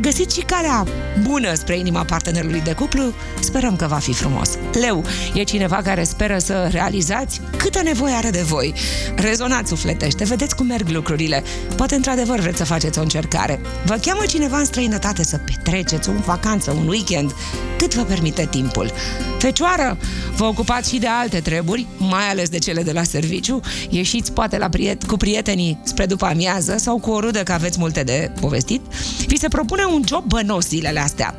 Găsiți 0.00 0.35
și 0.35 0.44
calea 0.44 0.87
bună 1.22 1.55
spre 1.55 1.78
inima 1.78 2.05
partenerului 2.05 2.61
de 2.61 2.72
cuplu, 2.72 3.12
sperăm 3.40 3.76
că 3.76 3.87
va 3.87 3.96
fi 3.96 4.12
frumos. 4.12 4.50
Leu, 4.72 5.05
e 5.35 5.42
cineva 5.42 5.76
care 5.76 6.05
speră 6.05 6.38
să 6.38 6.68
realizați 6.92 7.40
câtă 7.57 7.83
nevoie 7.83 8.14
are 8.14 8.31
de 8.31 8.42
voi. 8.42 8.74
Rezonați 9.16 9.68
sufletește, 9.68 10.24
vedeți 10.24 10.57
cum 10.57 10.66
merg 10.66 10.88
lucrurile. 10.88 11.42
Poate 11.76 11.94
într-adevăr 11.94 12.38
vreți 12.38 12.57
să 12.57 12.64
faceți 12.64 12.98
o 12.98 13.02
încercare. 13.02 13.61
Vă 13.85 13.98
cheamă 14.02 14.22
cineva 14.26 14.59
în 14.59 14.64
străinătate 14.64 15.24
să 15.24 15.38
petreceți 15.38 16.09
o 16.09 16.12
vacanță, 16.24 16.70
un 16.70 16.88
weekend, 16.88 17.35
cât 17.78 17.94
vă 17.94 18.02
permite 18.02 18.46
timpul. 18.50 18.92
Fecioară, 19.38 19.98
vă 20.37 20.44
ocupați 20.44 20.90
și 20.90 20.98
de 20.98 21.07
alte 21.07 21.40
treburi, 21.40 21.87
mai 21.96 22.28
ales 22.31 22.48
de 22.48 22.59
cele 22.59 22.83
de 22.83 22.92
la 22.92 23.02
serviciu. 23.02 23.61
Ieșiți 23.88 24.33
poate 24.33 24.59
la 24.59 24.68
priet- 24.68 25.07
cu 25.07 25.16
prietenii 25.16 25.78
spre 25.85 26.07
după 26.07 26.24
amiază 26.26 26.76
sau 26.78 26.98
cu 26.98 27.11
o 27.11 27.20
rudă 27.20 27.42
că 27.42 27.52
aveți 27.52 27.78
multe 27.78 28.02
de 28.02 28.31
povestit. 28.40 28.81
Vi 29.26 29.38
se 29.38 29.48
propune 29.48 29.85
un 29.85 30.02
job 30.09 30.24
bănos 30.24 30.68
zilele 30.68 31.00
astea. 31.00 31.37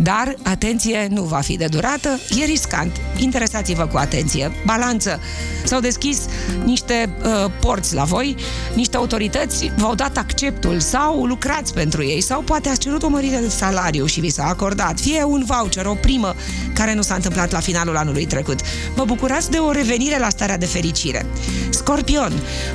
Dar, 0.00 0.34
atenție, 0.42 1.06
nu 1.10 1.22
va 1.22 1.40
fi 1.40 1.56
de 1.56 1.66
durată, 1.66 2.18
e 2.40 2.44
riscant. 2.44 2.96
Interesați-vă 3.16 3.86
cu 3.86 3.96
atenție. 3.96 4.52
Balanță. 4.84 5.20
S-au 5.64 5.80
deschis 5.80 6.18
niște 6.64 7.16
uh, 7.22 7.50
porți 7.60 7.94
la 7.94 8.04
voi, 8.04 8.36
niște 8.74 8.96
autorități 8.96 9.72
v-au 9.76 9.94
dat 9.94 10.16
acceptul 10.16 10.80
sau 10.80 11.24
lucrați 11.24 11.74
pentru 11.74 12.04
ei 12.04 12.20
sau 12.20 12.40
poate 12.40 12.68
ați 12.68 12.78
cerut 12.78 13.02
o 13.02 13.08
mărire 13.08 13.36
de 13.36 13.48
salariu 13.48 14.06
și 14.06 14.20
vi 14.20 14.30
s-a 14.30 14.44
acordat, 14.44 15.00
fie 15.00 15.22
un 15.22 15.44
voucher, 15.46 15.86
o 15.86 15.94
primă 15.94 16.34
care 16.74 16.94
nu 16.94 17.02
s-a 17.02 17.14
întâmplat 17.14 17.50
la 17.50 17.60
finalul 17.60 17.96
anului 17.96 18.26
trecut. 18.26 18.60
Vă 18.94 19.04
bucurați 19.04 19.50
de 19.50 19.56
o 19.56 19.70
revenire 19.70 20.18
la 20.18 20.28
starea 20.28 20.58
de 20.58 20.66
fericire. 20.66 21.26
Scorpion, 21.70 22.32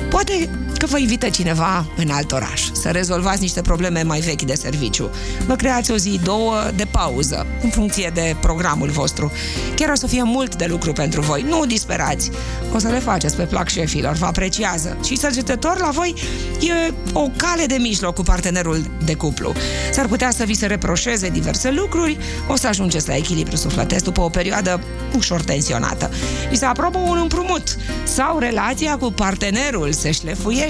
poate 0.08 0.48
că 0.80 0.86
vă 0.86 0.98
invită 0.98 1.28
cineva 1.28 1.86
în 1.96 2.10
alt 2.10 2.32
oraș 2.32 2.70
să 2.72 2.88
rezolvați 2.88 3.40
niște 3.40 3.60
probleme 3.60 4.02
mai 4.02 4.20
vechi 4.20 4.42
de 4.42 4.54
serviciu. 4.54 5.10
Vă 5.46 5.56
creați 5.56 5.90
o 5.90 5.96
zi, 5.96 6.20
două 6.22 6.54
de 6.74 6.84
pauză, 6.90 7.46
în 7.62 7.70
funcție 7.70 8.10
de 8.14 8.36
programul 8.40 8.88
vostru. 8.88 9.32
Chiar 9.74 9.90
o 9.90 9.94
să 9.94 10.06
fie 10.06 10.22
mult 10.22 10.56
de 10.56 10.64
lucru 10.64 10.92
pentru 10.92 11.20
voi. 11.20 11.44
Nu 11.48 11.64
disperați. 11.66 12.30
O 12.74 12.78
să 12.78 12.88
le 12.88 12.98
faceți 12.98 13.36
pe 13.36 13.42
plac 13.42 13.68
șefilor, 13.68 14.12
vă 14.12 14.26
apreciază. 14.26 14.96
Și 15.04 15.16
săgetător 15.16 15.78
la 15.78 15.90
voi 15.90 16.14
e 16.60 16.92
o 17.12 17.28
cale 17.36 17.66
de 17.66 17.76
mijloc 17.80 18.14
cu 18.14 18.22
partenerul 18.22 18.90
de 19.04 19.14
cuplu. 19.14 19.52
S-ar 19.92 20.06
putea 20.06 20.30
să 20.30 20.44
vi 20.44 20.54
se 20.54 20.66
reproșeze 20.66 21.28
diverse 21.28 21.70
lucruri, 21.70 22.18
o 22.48 22.56
să 22.56 22.66
ajungeți 22.66 23.08
la 23.08 23.16
echilibru 23.16 23.56
sufletesc 23.56 24.04
după 24.04 24.20
o 24.20 24.28
perioadă 24.28 24.80
ușor 25.16 25.42
tensionată. 25.42 26.10
Vi 26.50 26.56
se 26.56 26.64
aprobă 26.64 26.98
un 26.98 27.18
împrumut 27.22 27.76
sau 28.04 28.38
relația 28.38 28.96
cu 28.96 29.12
partenerul 29.12 29.92
se 29.92 30.10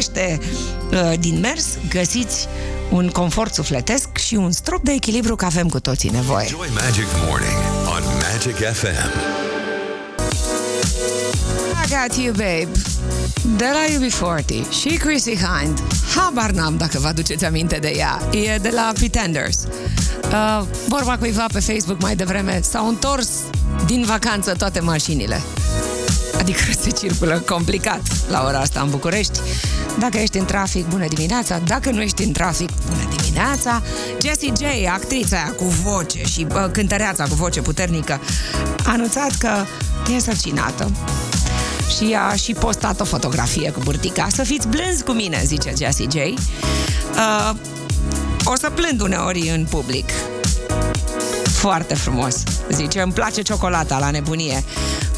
șlefuiește 0.01 0.41
uh, 0.91 1.19
din 1.19 1.41
mers, 1.41 1.67
găsiți 1.89 2.49
un 2.91 3.09
confort 3.09 3.55
sufletesc 3.55 4.17
și 4.17 4.35
un 4.35 4.53
strop 4.53 4.83
de 4.83 4.93
echilibru 4.93 5.37
că 5.37 5.45
avem 5.45 5.69
cu 5.69 5.81
toții 5.81 6.11
nevoie. 6.11 6.47
Joy 6.49 6.69
Magic 6.75 7.07
Morning 7.27 7.59
on 7.85 8.03
Magic 8.33 8.57
FM. 8.57 9.11
I 11.85 11.89
got 11.89 12.17
you, 12.17 12.33
babe. 12.33 12.69
De 13.57 13.65
la 13.73 14.07
UB40 14.07 14.79
și 14.81 14.89
Chrissy 14.89 15.37
Hind. 15.37 15.83
Habar 16.15 16.51
n-am 16.51 16.77
dacă 16.77 16.99
vă 16.99 17.07
aduceți 17.07 17.45
aminte 17.45 17.77
de 17.77 17.93
ea. 17.97 18.21
E 18.33 18.59
de 18.59 18.71
la 18.75 18.91
Pretenders. 18.95 19.67
Uh, 20.33 20.67
vorba 20.89 21.17
cuiva 21.19 21.45
pe 21.53 21.61
Facebook 21.61 22.01
mai 22.01 22.17
devreme, 22.17 22.61
s-au 22.63 22.89
întors 22.89 23.29
din 23.87 24.05
vacanță 24.05 24.55
toate 24.55 24.81
mașinile. 24.81 25.41
Adică 26.41 26.61
se 26.83 26.91
circulă 26.91 27.43
complicat 27.47 28.01
la 28.29 28.45
ora 28.47 28.59
asta 28.59 28.81
în 28.81 28.91
București. 28.91 29.41
Dacă 29.99 30.19
ești 30.19 30.39
în 30.39 30.45
trafic, 30.45 30.87
bună 30.87 31.07
dimineața. 31.09 31.59
Dacă 31.59 31.91
nu 31.91 32.01
ești 32.01 32.23
în 32.23 32.33
trafic, 32.33 32.69
bună 32.89 33.09
dimineața. 33.17 33.83
Jessie 34.23 34.53
J, 34.57 34.87
actrița 34.95 35.37
aia 35.37 35.53
cu 35.57 35.65
voce 35.65 36.23
și 36.25 36.45
bă, 36.45 36.69
cântăreața 36.73 37.25
cu 37.25 37.35
voce 37.35 37.61
puternică, 37.61 38.21
a 38.85 38.91
anunțat 38.93 39.37
că 39.39 39.65
e 40.11 40.15
însărcinată 40.15 40.91
și 41.97 42.17
a 42.31 42.35
și 42.35 42.53
postat 42.53 43.01
o 43.01 43.05
fotografie 43.05 43.71
cu 43.71 43.81
burtica. 43.85 44.27
Să 44.31 44.43
fiți 44.43 44.69
blânzi 44.69 45.05
cu 45.05 45.13
mine, 45.13 45.43
zice 45.45 45.73
Jessie 45.77 46.07
J. 46.11 46.15
Uh, 46.15 47.57
o 48.45 48.57
să 48.57 48.71
plând 48.75 49.01
uneori 49.01 49.49
în 49.49 49.67
public. 49.71 50.11
Foarte 51.43 51.95
frumos. 51.95 52.43
Zice, 52.71 53.01
îmi 53.01 53.13
place 53.13 53.43
ciocolata 53.43 53.99
la 53.99 54.11
nebunie. 54.11 54.65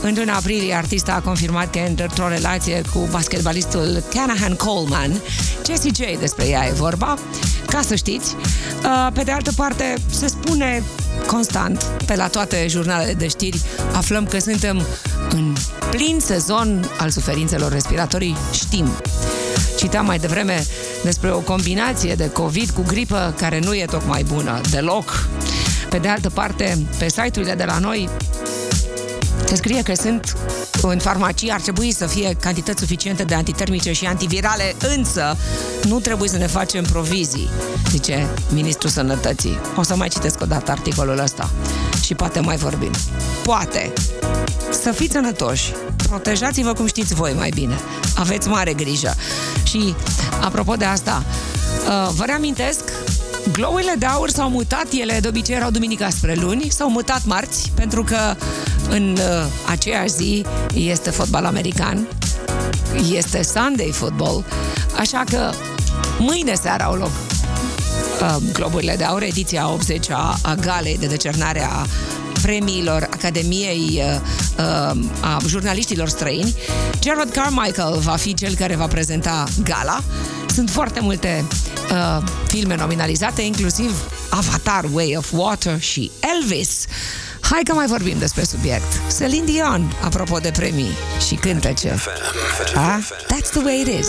În 0.02 0.14
luna 0.16 0.34
aprilie, 0.34 0.74
artista 0.74 1.12
a 1.12 1.20
confirmat 1.20 1.70
că 1.70 1.78
e 1.78 1.94
într-o 1.98 2.28
relație 2.28 2.82
cu 2.92 3.08
basketbalistul 3.10 4.02
Canahan 4.14 4.54
Coleman. 4.54 5.20
Jessie 5.66 5.90
J 5.94 6.18
despre 6.18 6.46
ea 6.46 6.66
e 6.66 6.72
vorba, 6.72 7.18
ca 7.66 7.80
să 7.80 7.94
știți. 7.94 8.36
Uh, 8.84 9.12
Pe 9.12 9.22
de 9.22 9.30
altă 9.30 9.52
parte, 9.56 9.94
se 10.10 10.26
spune 10.26 10.82
constant, 11.26 11.82
pe 12.06 12.16
la 12.16 12.28
toate 12.28 12.66
jurnalele 12.68 13.12
de 13.12 13.28
știri, 13.28 13.60
aflăm 13.92 14.26
că 14.26 14.38
suntem 14.38 14.82
în 15.30 15.54
plin 15.90 16.18
sezon 16.20 16.90
al 16.98 17.10
suferințelor 17.10 17.72
respiratorii, 17.72 18.36
știm. 18.52 18.88
Citeam 19.76 20.06
mai 20.06 20.18
devreme 20.18 20.64
despre 21.02 21.30
o 21.30 21.38
combinație 21.38 22.14
de 22.14 22.30
COVID 22.30 22.70
cu 22.70 22.82
gripă 22.86 23.34
care 23.38 23.58
nu 23.58 23.74
e 23.74 23.84
tocmai 23.84 24.22
bună, 24.22 24.60
deloc. 24.70 25.28
Pe 25.88 25.98
de 25.98 26.08
altă 26.08 26.30
parte, 26.30 26.78
pe 26.98 27.08
site-urile 27.08 27.54
de 27.54 27.64
la 27.64 27.78
noi 27.78 28.08
se 29.52 29.58
scrie 29.58 29.82
că 29.82 29.94
sunt 29.94 30.36
în 30.82 30.98
farmacie 30.98 31.52
ar 31.52 31.60
trebui 31.60 31.92
să 31.92 32.06
fie 32.06 32.36
cantități 32.40 32.80
suficiente 32.80 33.24
de 33.24 33.34
antitermice 33.34 33.92
și 33.92 34.06
antivirale, 34.06 34.74
însă 34.96 35.36
nu 35.84 36.00
trebuie 36.00 36.28
să 36.28 36.36
ne 36.36 36.46
facem 36.46 36.84
provizii, 36.84 37.48
zice 37.90 38.28
Ministrul 38.52 38.90
Sănătății. 38.90 39.58
O 39.76 39.82
să 39.82 39.96
mai 39.96 40.08
citesc 40.08 40.40
o 40.40 40.44
dată 40.44 40.70
articolul 40.70 41.18
ăsta 41.18 41.50
și 42.04 42.14
poate 42.14 42.40
mai 42.40 42.56
vorbim. 42.56 42.90
Poate. 43.42 43.92
Să 44.82 44.92
fiți 44.92 45.12
sănătoși. 45.12 45.72
Protejați-vă 45.96 46.72
cum 46.72 46.86
știți 46.86 47.14
voi 47.14 47.32
mai 47.32 47.50
bine. 47.54 47.78
Aveți 48.16 48.48
mare 48.48 48.72
grijă. 48.72 49.14
Și, 49.62 49.94
apropo 50.40 50.74
de 50.74 50.84
asta, 50.84 51.24
uh, 51.88 52.12
vă 52.14 52.24
reamintesc 52.24 52.82
Glouile 53.50 53.94
de 53.98 54.06
aur 54.06 54.30
s-au 54.30 54.50
mutat, 54.50 54.86
ele 54.90 55.18
de 55.20 55.28
obicei 55.28 55.54
erau 55.54 55.70
duminica 55.70 56.08
spre 56.08 56.34
luni, 56.34 56.68
s-au 56.70 56.90
mutat 56.90 57.24
marți, 57.24 57.72
pentru 57.74 58.04
că 58.04 58.36
în 58.88 59.16
uh, 59.18 59.46
aceeași 59.66 60.12
zi 60.12 60.44
este 60.74 61.10
fotbal 61.10 61.44
american, 61.44 62.08
este 63.12 63.42
Sunday 63.42 63.90
football, 63.92 64.44
așa 64.98 65.24
că 65.30 65.50
mâine 66.18 66.54
seara 66.54 66.84
au 66.84 66.94
loc 66.94 67.10
uh, 68.20 68.36
Globurile 68.52 68.94
de 68.96 69.04
Aur, 69.04 69.22
ediția 69.22 69.68
80 69.68 70.10
a, 70.10 70.38
a 70.42 70.54
galei 70.54 70.98
de 70.98 71.06
decernare 71.06 71.62
a 71.62 71.86
premiilor 72.42 73.08
Academiei 73.10 74.02
uh, 74.04 74.20
uh, 74.58 75.04
a 75.20 75.38
jurnaliștilor 75.46 76.08
străini. 76.08 76.54
Gerard 76.98 77.30
Carmichael 77.30 77.98
va 77.98 78.16
fi 78.16 78.34
cel 78.34 78.54
care 78.54 78.76
va 78.76 78.86
prezenta 78.86 79.44
gala. 79.64 80.02
Sunt 80.54 80.70
foarte 80.70 81.00
multe 81.00 81.44
uh, 81.90 82.22
filme 82.46 82.76
nominalizate, 82.76 83.42
inclusiv 83.42 84.04
Avatar, 84.30 84.84
Way 84.92 85.14
of 85.16 85.32
Water 85.32 85.80
și 85.80 86.10
Elvis. 86.36 86.84
Hai 87.52 87.62
că 87.62 87.74
mai 87.74 87.86
vorbim 87.86 88.18
despre 88.18 88.44
subiect. 88.44 89.16
Celine 89.18 89.44
Dion, 89.44 89.92
apropo 90.02 90.38
de 90.38 90.50
premii 90.50 90.92
și 91.26 91.34
cântece. 91.34 91.94
A? 92.74 93.00
That's 93.00 93.50
the 93.50 93.60
way 93.64 93.80
it 93.80 93.86
is. 93.86 94.08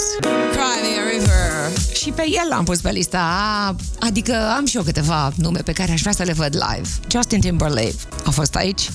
Cry 0.51 0.79
me 0.81 0.99
a 0.99 1.09
river. 1.11 1.79
Și 1.95 2.11
pe 2.11 2.23
el 2.27 2.47
l-am 2.49 2.63
pus 2.63 2.81
pe 2.81 2.89
lista 2.89 3.19
A, 3.19 3.75
adică 3.99 4.53
am 4.57 4.65
și 4.65 4.77
eu 4.77 4.83
câteva 4.83 5.31
nume 5.35 5.59
pe 5.59 5.71
care 5.71 5.91
aș 5.91 6.01
vrea 6.01 6.13
să 6.13 6.23
le 6.23 6.33
văd 6.33 6.55
live. 6.69 6.89
Justin 7.11 7.39
Timberlake 7.39 7.95
a 8.25 8.29
fost 8.29 8.55
aici 8.55 8.89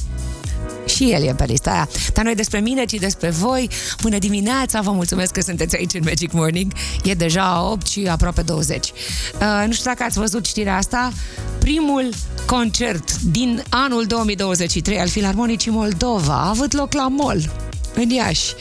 Și 0.99 1.11
el 1.11 1.23
e 1.23 1.35
pe 1.35 1.45
lista 1.45 1.71
aia. 1.71 1.89
Dar 2.13 2.25
noi 2.25 2.35
despre 2.35 2.61
mine, 2.61 2.85
ci 2.85 2.95
despre 2.95 3.31
voi. 3.31 3.69
Bună 4.01 4.19
dimineața, 4.19 4.81
vă 4.81 4.91
mulțumesc 4.91 5.33
că 5.33 5.41
sunteți 5.41 5.77
aici 5.77 5.95
în 5.95 6.01
Magic 6.05 6.33
Morning. 6.33 6.73
E 7.05 7.15
deja 7.15 7.71
8 7.71 7.87
și 7.87 8.07
aproape 8.11 8.43
20. 8.43 8.87
Uh, 8.87 9.65
nu 9.67 9.73
știu 9.73 9.91
dacă 9.91 10.03
ați 10.03 10.19
văzut 10.19 10.47
știrea 10.47 10.77
asta. 10.77 11.13
Primul 11.59 12.09
concert 12.47 13.21
din 13.21 13.63
anul 13.69 14.05
2023 14.05 14.99
al 14.99 15.09
Filarmonicii 15.09 15.71
Moldova 15.71 16.33
a 16.33 16.49
avut 16.49 16.73
loc 16.73 16.93
la 16.93 17.09
MOL, 17.09 17.51
în 17.95 18.11
Iași. 18.11 18.55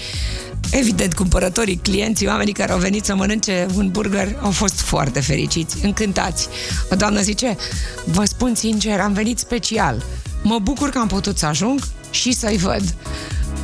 Evident, 0.72 1.14
cumpărătorii, 1.14 1.80
clienții, 1.84 2.28
oamenii 2.28 2.54
care 2.54 2.72
au 2.72 2.80
venit 2.80 3.06
să 3.06 3.16
mănânce 3.16 3.66
un 3.76 3.90
burger 3.92 4.38
au 4.42 4.52
fost 4.52 4.80
foarte 4.80 5.20
fericiți, 5.20 5.86
încântați. 5.86 6.48
O 6.92 6.96
doamnă 6.96 7.22
zice, 7.22 7.58
vă 8.06 8.26
spun 8.26 8.56
sincer, 8.56 9.00
am 9.00 9.14
venit 9.14 9.38
special. 9.38 10.06
Mă 10.42 10.60
bucur 10.60 10.90
că 10.90 10.98
am 10.98 11.08
putut 11.08 11.38
să 11.38 11.46
ajung 11.46 11.80
și 12.10 12.32
să-i 12.32 12.58
văd. 12.58 12.96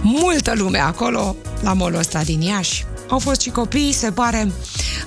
Multă 0.01 0.53
lume 0.55 0.77
acolo, 0.77 1.35
la 1.61 1.73
molul 1.73 1.99
ăsta 1.99 2.23
din 2.23 2.41
Iași. 2.41 2.85
Au 3.09 3.19
fost 3.19 3.41
și 3.41 3.49
copii, 3.49 3.91
se 3.91 4.11
pare. 4.11 4.51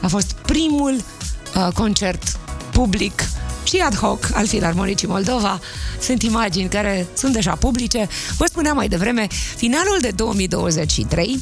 A 0.00 0.06
fost 0.06 0.32
primul 0.32 0.94
uh, 0.94 1.68
concert 1.74 2.38
public 2.72 3.28
și 3.64 3.76
ad 3.76 3.96
hoc 3.96 4.30
al 4.34 4.46
Filarmonicii 4.46 5.08
Moldova. 5.08 5.60
Sunt 6.00 6.22
imagini 6.22 6.68
care 6.68 7.06
sunt 7.14 7.32
deja 7.32 7.54
publice. 7.54 8.08
Vă 8.36 8.44
spuneam 8.48 8.76
mai 8.76 8.88
devreme, 8.88 9.26
finalul 9.56 9.98
de 10.00 10.10
2023, 10.10 11.40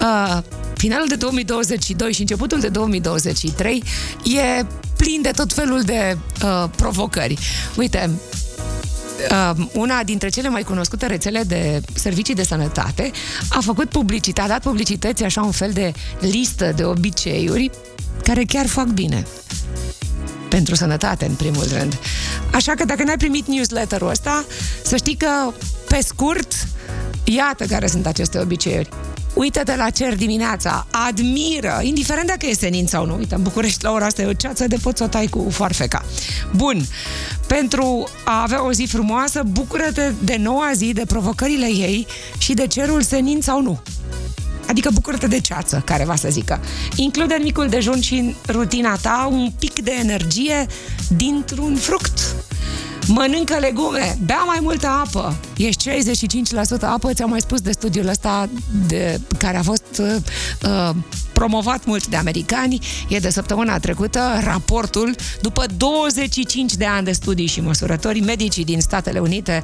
uh, 0.00 0.42
finalul 0.74 1.08
de 1.08 1.14
2022 1.14 2.12
și 2.12 2.20
începutul 2.20 2.60
de 2.60 2.68
2023 2.68 3.82
e 4.24 4.66
plin 4.96 5.22
de 5.22 5.30
tot 5.30 5.52
felul 5.52 5.80
de 5.82 6.18
uh, 6.42 6.64
provocări. 6.76 7.38
Uite, 7.76 8.10
uh, 8.12 8.45
una 9.72 10.02
dintre 10.02 10.28
cele 10.28 10.48
mai 10.48 10.62
cunoscute 10.62 11.06
rețele 11.06 11.42
de 11.42 11.80
servicii 11.94 12.34
de 12.34 12.42
sănătate 12.42 13.10
a 13.48 13.58
făcut 13.60 13.88
publicitate, 13.88 14.40
a 14.40 14.52
dat 14.52 14.62
publicității 14.62 15.24
așa 15.24 15.42
un 15.42 15.50
fel 15.50 15.72
de 15.72 15.92
listă 16.20 16.72
de 16.76 16.84
obiceiuri 16.84 17.70
care 18.22 18.44
chiar 18.44 18.66
fac 18.66 18.86
bine 18.86 19.26
pentru 20.48 20.74
sănătate, 20.74 21.24
în 21.24 21.34
primul 21.34 21.64
rând. 21.78 21.98
Așa 22.52 22.74
că 22.74 22.84
dacă 22.84 23.02
n-ai 23.02 23.16
primit 23.16 23.46
newsletterul 23.46 24.08
ăsta, 24.08 24.44
să 24.84 24.96
știi 24.96 25.16
că, 25.16 25.52
pe 25.88 26.00
scurt, 26.06 26.52
iată 27.24 27.64
care 27.64 27.86
sunt 27.86 28.06
aceste 28.06 28.38
obiceiuri. 28.38 28.88
Uită-te 29.36 29.76
la 29.76 29.90
cer 29.90 30.14
dimineața, 30.14 30.86
admiră, 30.90 31.80
indiferent 31.82 32.26
dacă 32.26 32.46
e 32.46 32.52
senin 32.52 32.86
sau 32.86 33.06
nu. 33.06 33.16
Uite, 33.16 33.34
în 33.34 33.42
București 33.42 33.84
la 33.84 33.90
ora 33.90 34.06
asta 34.06 34.22
e 34.22 34.26
o 34.26 34.32
ceață 34.32 34.66
de 34.66 34.76
poți 34.82 34.98
să 34.98 35.04
o 35.04 35.06
tai 35.06 35.26
cu 35.26 35.46
foarfeca. 35.50 36.04
Bun, 36.54 36.86
pentru 37.46 38.08
a 38.24 38.42
avea 38.42 38.64
o 38.64 38.72
zi 38.72 38.84
frumoasă, 38.84 39.42
bucură-te 39.46 40.12
de 40.24 40.36
noua 40.36 40.70
zi, 40.74 40.92
de 40.92 41.04
provocările 41.06 41.66
ei 41.66 42.06
și 42.38 42.54
de 42.54 42.66
cerul 42.66 43.02
senin 43.02 43.40
sau 43.40 43.62
nu. 43.62 43.80
Adică 44.68 44.90
bucură-te 44.92 45.26
de 45.26 45.40
ceață, 45.40 45.82
care 45.84 46.04
va 46.04 46.16
să 46.16 46.28
zică. 46.30 46.60
Include 46.96 47.34
în 47.34 47.42
micul 47.42 47.68
dejun 47.68 48.00
și 48.00 48.14
în 48.14 48.34
rutina 48.48 48.96
ta 48.96 49.28
un 49.30 49.52
pic 49.58 49.82
de 49.82 49.92
energie 50.00 50.66
dintr-un 51.08 51.76
fruct. 51.76 52.34
Mănâncă 53.08 53.56
legume, 53.58 54.18
bea 54.24 54.42
mai 54.46 54.58
multă 54.62 54.86
apă. 54.86 55.36
Ești 55.56 55.90
65% 55.90 56.80
apă, 56.80 57.12
ți-am 57.12 57.30
mai 57.30 57.40
spus 57.40 57.60
de 57.60 57.72
studiul 57.72 58.08
ăsta 58.08 58.48
de, 58.86 59.20
care 59.38 59.56
a 59.56 59.62
fost 59.62 59.84
uh, 59.98 60.16
uh, 60.62 60.90
promovat 61.38 61.84
mult 61.84 62.06
de 62.06 62.16
americani. 62.16 62.78
E 63.08 63.18
de 63.18 63.30
săptămâna 63.30 63.78
trecută 63.78 64.40
raportul 64.44 65.14
după 65.40 65.64
25 65.76 66.74
de 66.74 66.84
ani 66.84 67.04
de 67.04 67.12
studii 67.12 67.46
și 67.46 67.60
măsurători. 67.60 68.20
Medicii 68.20 68.64
din 68.64 68.80
Statele 68.80 69.18
Unite 69.18 69.62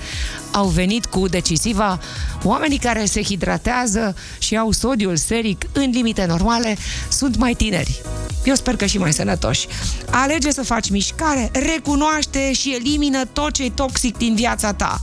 au 0.50 0.66
venit 0.66 1.06
cu 1.06 1.28
decisiva 1.28 1.98
oamenii 2.42 2.78
care 2.78 3.04
se 3.04 3.22
hidratează 3.22 4.14
și 4.38 4.56
au 4.56 4.70
sodiul 4.70 5.16
seric 5.16 5.64
în 5.72 5.90
limite 5.90 6.24
normale 6.24 6.76
sunt 7.08 7.36
mai 7.36 7.54
tineri. 7.54 8.00
Eu 8.44 8.54
sper 8.54 8.76
că 8.76 8.86
și 8.86 8.98
mai 8.98 9.12
sănătoși. 9.12 9.66
Alege 10.10 10.50
să 10.50 10.62
faci 10.62 10.90
mișcare, 10.90 11.50
recunoaște 11.52 12.52
și 12.52 12.74
elimină 12.74 13.24
tot 13.24 13.52
ce 13.52 13.64
e 13.64 13.70
toxic 13.70 14.16
din 14.16 14.34
viața 14.34 14.72
ta. 14.72 15.00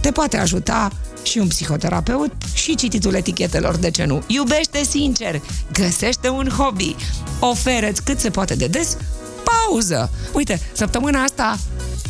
Te 0.00 0.10
poate 0.10 0.36
ajuta 0.36 0.90
și 1.22 1.38
un 1.38 1.46
psihoterapeut 1.46 2.32
și 2.52 2.74
cititul 2.74 3.14
etichetelor, 3.14 3.76
de 3.76 3.90
ce 3.90 4.04
nu? 4.04 4.22
Iubește 4.26 4.84
sincer, 4.84 5.40
găsește 5.72 6.28
un 6.28 6.48
hobby, 6.48 6.96
oferă-ți 7.40 8.02
cât 8.02 8.18
se 8.20 8.30
poate 8.30 8.54
de 8.54 8.66
des 8.66 8.96
pauză. 9.44 10.10
Uite, 10.32 10.60
săptămâna 10.72 11.22
asta 11.22 11.58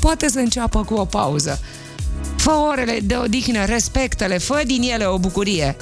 poate 0.01 0.29
să 0.29 0.38
înceapă 0.38 0.85
cu 0.85 0.94
o 0.94 1.05
pauză. 1.05 1.61
Fă 2.37 2.51
orele 2.51 3.01
de 3.03 3.16
odihnă, 3.16 3.64
respectă-le, 3.64 4.38
fă 4.38 4.62
din 4.66 4.83
ele 4.83 5.05
o 5.05 5.18
bucurie. 5.18 5.77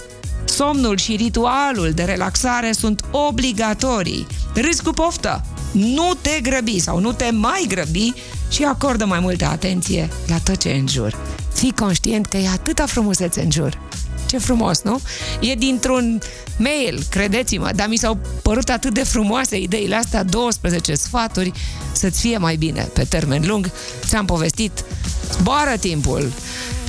Somnul 0.45 0.97
și 0.97 1.17
ritualul 1.17 1.91
de 1.91 2.03
relaxare 2.03 2.73
sunt 2.73 3.05
obligatorii. 3.11 4.27
Râzi 4.55 4.83
cu 4.83 4.91
poftă. 4.91 5.45
Nu 5.73 6.13
te 6.21 6.41
grăbi 6.43 6.79
sau 6.79 6.99
nu 6.99 7.13
te 7.13 7.31
mai 7.31 7.65
grăbi 7.69 8.13
și 8.51 8.65
acordă 8.65 9.05
mai 9.05 9.21
multă 9.21 9.45
atenție 9.45 10.09
la 10.27 10.39
tot 10.39 10.57
ce 10.57 10.69
e 10.69 10.79
în 10.79 10.89
jur. 10.89 11.17
Fii 11.59 11.73
conștient 11.73 12.27
că 12.27 12.37
e 12.37 12.49
atâta 12.49 12.87
frumusețe 12.87 13.43
în 13.43 13.51
jur. 13.51 13.79
Ce 14.27 14.39
frumos, 14.39 14.83
nu? 14.83 15.01
E 15.41 15.55
dintr-un 15.55 16.21
mail, 16.57 17.03
credeți-mă, 17.11 17.71
dar 17.75 17.89
mi 17.89 17.97
s-au 17.97 18.19
părut 18.43 18.69
atât 18.69 18.95
de 18.95 19.05
frumoase 19.05 19.59
ideile 19.59 19.95
astea, 19.95 20.23
12 20.23 20.95
sfaturi, 20.95 21.53
să-ți 21.93 22.21
fie 22.21 22.37
mai 22.37 22.57
bine 22.57 22.89
pe 22.93 23.05
termen 23.05 23.43
lung. 23.47 23.71
Ți-am 24.07 24.25
povestit, 24.25 24.85
zboară 25.33 25.77
timpul. 25.81 26.33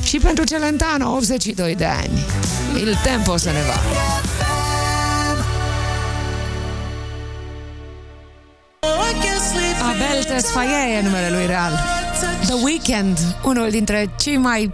Și 0.04 0.18
pentru 0.18 0.44
Celentano, 0.44 1.16
82 1.16 1.76
de 1.76 1.86
ani. 1.86 2.26
Il 2.80 3.00
tempo 3.04 3.38
se 3.38 3.50
ne 3.50 3.62
va. 3.68 3.80
Abel 9.90 10.24
Tesfaye 10.24 10.98
e 10.98 11.02
numele 11.02 11.30
lui 11.30 11.46
real. 11.46 11.99
The 12.20 12.54
Weeknd, 12.64 13.18
unul 13.44 13.70
dintre 13.70 14.14
cei 14.20 14.38
mai 14.38 14.74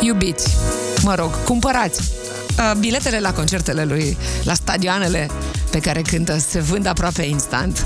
iubiți. 0.00 0.56
Mă 1.02 1.14
rog, 1.14 1.44
cumpărați. 1.44 2.00
Uh, 2.58 2.72
Biletele 2.78 3.20
la 3.20 3.32
concertele 3.32 3.84
lui, 3.84 4.16
la 4.44 4.54
stadioanele 4.54 5.30
pe 5.70 5.78
care 5.78 6.02
cântă, 6.02 6.38
se 6.38 6.60
vând 6.60 6.86
aproape 6.86 7.22
instant. 7.22 7.84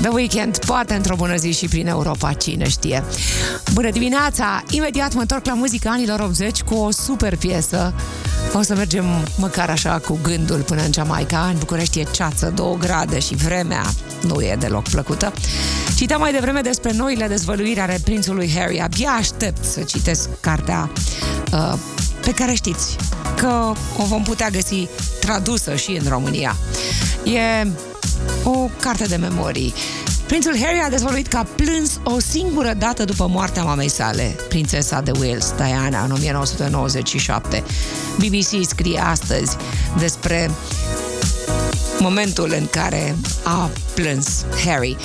The 0.00 0.08
Weekend, 0.08 0.58
poate 0.58 0.94
într-o 0.94 1.16
bună 1.16 1.36
zi 1.36 1.52
și 1.52 1.68
prin 1.68 1.86
Europa, 1.86 2.32
cine 2.32 2.68
știe. 2.68 3.04
Bună 3.72 3.90
dimineața! 3.90 4.62
Imediat 4.70 5.14
mă 5.14 5.20
întorc 5.20 5.46
la 5.46 5.54
muzica 5.54 5.90
anilor 5.90 6.20
80 6.20 6.62
cu 6.62 6.74
o 6.74 6.90
super 6.90 7.36
piesă. 7.36 7.94
O 8.52 8.62
să 8.62 8.74
mergem 8.74 9.04
măcar 9.38 9.70
așa 9.70 9.98
cu 9.98 10.18
gândul 10.22 10.60
până 10.60 10.82
în 10.82 10.92
Jamaica. 10.92 11.48
În 11.52 11.58
București 11.58 11.98
e 11.98 12.06
ceață, 12.10 12.52
2 12.54 12.76
grade 12.78 13.18
și 13.18 13.34
vremea 13.34 13.84
nu 14.20 14.40
e 14.40 14.56
deloc 14.58 14.88
plăcută. 14.88 15.32
Citeam 15.96 16.20
mai 16.20 16.32
devreme 16.32 16.60
despre 16.60 16.92
noile 16.92 17.26
dezvăluiri 17.26 17.80
ale 17.80 17.98
prințului 18.04 18.52
Harry. 18.54 18.80
Abia 18.80 19.10
aștept 19.10 19.64
să 19.64 19.80
citesc 19.80 20.28
cartea 20.40 20.90
uh, 21.52 21.74
pe 22.20 22.32
care 22.32 22.54
știți 22.54 22.96
că 23.36 23.72
o 23.98 24.04
vom 24.04 24.22
putea 24.22 24.48
găsi 24.48 24.88
tradusă 25.20 25.74
și 25.74 25.90
în 25.90 26.08
România. 26.08 26.56
E 27.24 27.68
o 28.44 28.68
carte 28.80 29.04
de 29.04 29.16
memorii. 29.16 29.74
Prințul 30.26 30.58
Harry 30.60 30.80
a 30.84 30.88
dezvăluit 30.88 31.26
că 31.26 31.36
a 31.36 31.46
plâns 31.54 32.00
o 32.02 32.18
singură 32.18 32.74
dată 32.78 33.04
după 33.04 33.26
moartea 33.26 33.62
mamei 33.62 33.90
sale, 33.90 34.36
prințesa 34.48 35.00
de 35.00 35.10
Wales, 35.20 35.54
Diana, 35.56 36.04
în 36.04 36.10
1997. 36.10 37.64
BBC 38.16 38.68
scrie 38.68 38.98
astăzi 38.98 39.56
despre 39.98 40.50
momentul 41.98 42.54
în 42.58 42.66
care 42.66 43.16
a 43.42 43.70
plâns 43.94 44.44
Harry. 44.64 44.96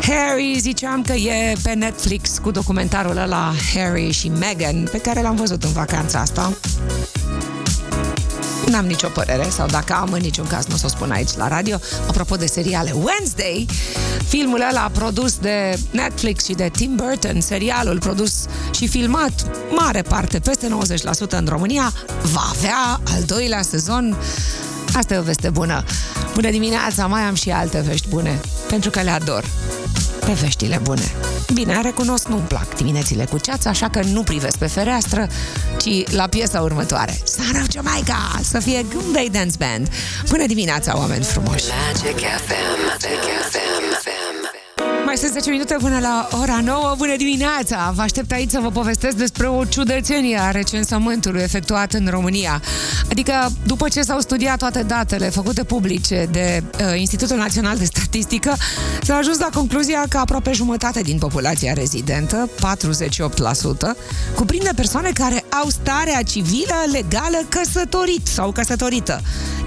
Harry, 0.00 0.56
ziceam 0.58 1.02
că 1.02 1.12
e 1.12 1.56
pe 1.62 1.72
Netflix 1.72 2.38
cu 2.38 2.50
documentarul 2.50 3.16
ăla 3.16 3.52
Harry 3.74 4.10
și 4.10 4.28
Meghan, 4.28 4.88
pe 4.90 4.98
care 4.98 5.22
l-am 5.22 5.36
văzut 5.36 5.64
în 5.64 5.72
vacanța 5.72 6.18
asta. 6.18 6.52
N-am 8.66 8.86
nicio 8.86 9.08
părere, 9.08 9.48
sau 9.48 9.66
dacă 9.66 9.92
am, 9.92 10.12
în 10.12 10.20
niciun 10.20 10.46
caz 10.46 10.66
nu 10.66 10.74
o 10.74 10.76
să 10.76 10.86
o 10.86 10.88
spun 10.88 11.10
aici 11.10 11.36
la 11.36 11.48
radio. 11.48 11.78
Apropo 12.08 12.36
de 12.36 12.46
seriale, 12.46 12.94
Wednesday, 12.94 13.66
filmul 14.28 14.64
ăla 14.70 14.90
produs 14.92 15.36
de 15.36 15.78
Netflix 15.90 16.44
și 16.44 16.52
de 16.52 16.70
Tim 16.72 16.96
Burton, 16.96 17.40
serialul 17.40 17.98
produs 17.98 18.44
și 18.74 18.88
filmat 18.88 19.32
mare 19.76 20.02
parte, 20.02 20.38
peste 20.38 20.68
90% 21.26 21.28
în 21.30 21.46
România, 21.48 21.92
va 22.32 22.52
avea 22.56 23.00
al 23.14 23.22
doilea 23.26 23.62
sezon 23.62 24.16
Asta 24.94 25.14
e 25.14 25.18
o 25.18 25.22
veste 25.22 25.50
bună. 25.50 25.84
Bună 26.34 26.50
dimineața, 26.50 27.06
mai 27.06 27.20
am 27.20 27.34
și 27.34 27.50
alte 27.50 27.80
vești 27.86 28.08
bune, 28.08 28.40
pentru 28.68 28.90
că 28.90 29.00
le 29.00 29.10
ador. 29.10 29.44
Pe 30.30 30.36
veștile 30.40 30.80
bune. 30.82 31.12
Bine, 31.54 31.80
recunosc, 31.82 32.28
nu-mi 32.28 32.42
plac 32.42 32.76
diminețile 32.76 33.24
cu 33.24 33.38
ceață, 33.38 33.68
așa 33.68 33.88
că 33.88 34.00
nu 34.02 34.22
privesc 34.22 34.58
pe 34.58 34.66
fereastră, 34.66 35.28
ci 35.78 36.10
la 36.10 36.26
piesa 36.26 36.60
următoare. 36.60 37.20
Son 37.24 37.60
of 37.60 37.70
Jamaica! 37.70 38.40
Să 38.42 38.58
fie 38.58 38.86
Good 38.92 39.12
Day 39.12 39.28
Dance 39.32 39.56
Band. 39.58 39.88
Bună 40.28 40.46
dimineața, 40.46 40.98
oameni 40.98 41.24
frumoși! 41.24 41.64
Magic 41.86 42.18
FM. 42.18 42.78
Magic 42.88 43.22
FM. 43.50 44.49
Mai 45.10 45.18
sunt 45.18 45.32
10 45.32 45.50
minute 45.50 45.76
până 45.80 45.98
la 45.98 46.28
ora 46.40 46.60
9. 46.64 46.94
Bună 46.96 47.16
dimineața! 47.16 47.92
Vă 47.94 48.02
aștept 48.02 48.32
aici 48.32 48.50
să 48.50 48.58
vă 48.62 48.70
povestesc 48.70 49.16
despre 49.16 49.46
o 49.46 49.64
ciudățenie 49.64 50.38
a 50.38 50.50
recensământului 50.50 51.42
efectuat 51.42 51.92
în 51.92 52.08
România. 52.10 52.62
Adică, 53.10 53.32
după 53.66 53.88
ce 53.88 54.02
s-au 54.02 54.20
studiat 54.20 54.58
toate 54.58 54.82
datele 54.82 55.28
făcute 55.28 55.64
publice 55.64 56.28
de 56.30 56.62
uh, 56.62 57.00
Institutul 57.00 57.36
Național 57.36 57.76
de 57.76 57.84
Statistică, 57.84 58.56
s-a 59.02 59.16
ajuns 59.16 59.38
la 59.38 59.48
concluzia 59.54 60.04
că 60.08 60.18
aproape 60.18 60.52
jumătate 60.52 61.00
din 61.00 61.18
populația 61.18 61.72
rezidentă, 61.72 62.48
48%, 62.50 62.56
cuprinde 64.34 64.70
persoane 64.76 65.10
care 65.14 65.44
au 65.62 65.68
starea 65.68 66.22
civilă 66.22 66.74
legală 66.92 67.38
căsătorit 67.48 68.26
sau 68.26 68.52
căsătorită. 68.52 69.20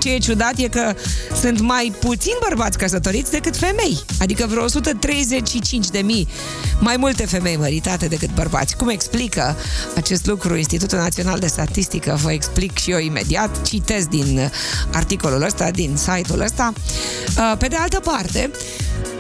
Ce 0.04 0.14
e 0.14 0.18
ciudat 0.18 0.58
e 0.58 0.68
că 0.68 0.94
sunt 1.42 1.60
mai 1.60 1.94
puțini 2.00 2.38
bărbați 2.48 2.78
căsătoriți 2.78 3.32
decât 3.32 3.58
femei, 3.58 4.00
adică 4.20 4.46
vreo 4.50 4.64
135 4.64 5.90
de 5.90 6.00
mii 6.00 6.28
mai 6.80 6.98
multe 6.98 7.26
femei 7.26 7.56
măritate 7.56 8.06
decât 8.06 8.34
bărbați. 8.34 8.76
Cum 8.76 8.90
explică 8.90 9.56
acest 9.96 10.26
lucru 10.26 10.56
Institutul 10.56 10.98
Național 10.98 11.40
de 11.40 11.48
Statistică? 11.48 12.20
Vă 12.22 12.32
explic 12.32 12.78
și 12.78 12.92
eu 12.92 13.00
imediat, 13.00 13.62
citesc 13.62 14.08
din 14.08 14.52
articolul 14.94 15.42
ăsta, 15.42 15.72
din 15.72 15.96
site-ul 15.96 16.42
ăsta. 16.42 16.74
Uh, 17.38 17.58
Pe 17.58 17.68
de 17.68 17.76
altă 17.76 18.00
parte, 18.00 18.52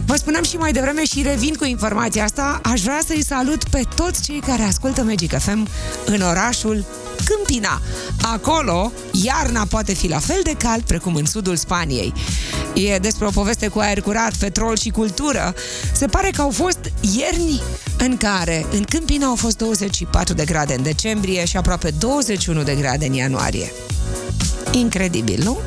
Vă 0.06 0.16
spuneam 0.16 0.44
și 0.44 0.56
mai 0.56 0.72
devreme 0.72 1.06
și 1.06 1.22
revin 1.22 1.54
cu 1.54 1.66
informația 1.66 2.24
asta, 2.24 2.62
aș 2.64 2.82
vrea 2.82 3.00
să-i 3.08 3.24
salut 3.24 3.64
pe 3.64 3.82
toți 3.96 4.22
cei 4.22 4.40
care 4.40 4.62
ascultă 4.62 5.04
Magic 5.04 5.38
FM 5.38 5.68
în 6.06 6.22
orașul 6.22 6.86
Câmpina. 7.26 7.82
Acolo, 8.22 8.92
iarna 9.12 9.66
poate 9.70 9.94
fi 9.94 10.08
la 10.08 10.20
fel 10.20 10.40
de 10.44 10.56
cald 10.58 10.82
precum 10.82 11.16
în 11.16 11.26
sudul 11.26 11.56
Spaniei. 11.56 12.14
E 12.74 12.98
despre 12.98 13.26
o 13.26 13.30
poveste 13.30 13.68
cu 13.68 13.80
aer 13.80 14.02
curat, 14.02 14.36
petrol 14.36 14.78
și 14.78 14.90
cultură. 14.90 15.54
Se 15.94 16.06
pare 16.06 16.30
că 16.30 16.42
au 16.42 16.50
fost 16.50 16.80
ierni 17.18 17.62
în 17.98 18.18
care 18.18 18.66
în 18.72 18.84
Câmpina 18.84 19.28
au 19.28 19.36
fost 19.36 19.58
24 19.58 20.34
de 20.34 20.46
grade 20.46 20.74
în 20.74 20.84
decembrie 20.84 21.46
și 21.46 21.58
aproape 21.58 21.94
21 22.00 22.64
de 22.64 22.76
grade 22.76 23.06
în 23.06 23.14
ianuarie. 23.14 23.72
Incredibil, 24.72 25.44
nu? 25.44 25.58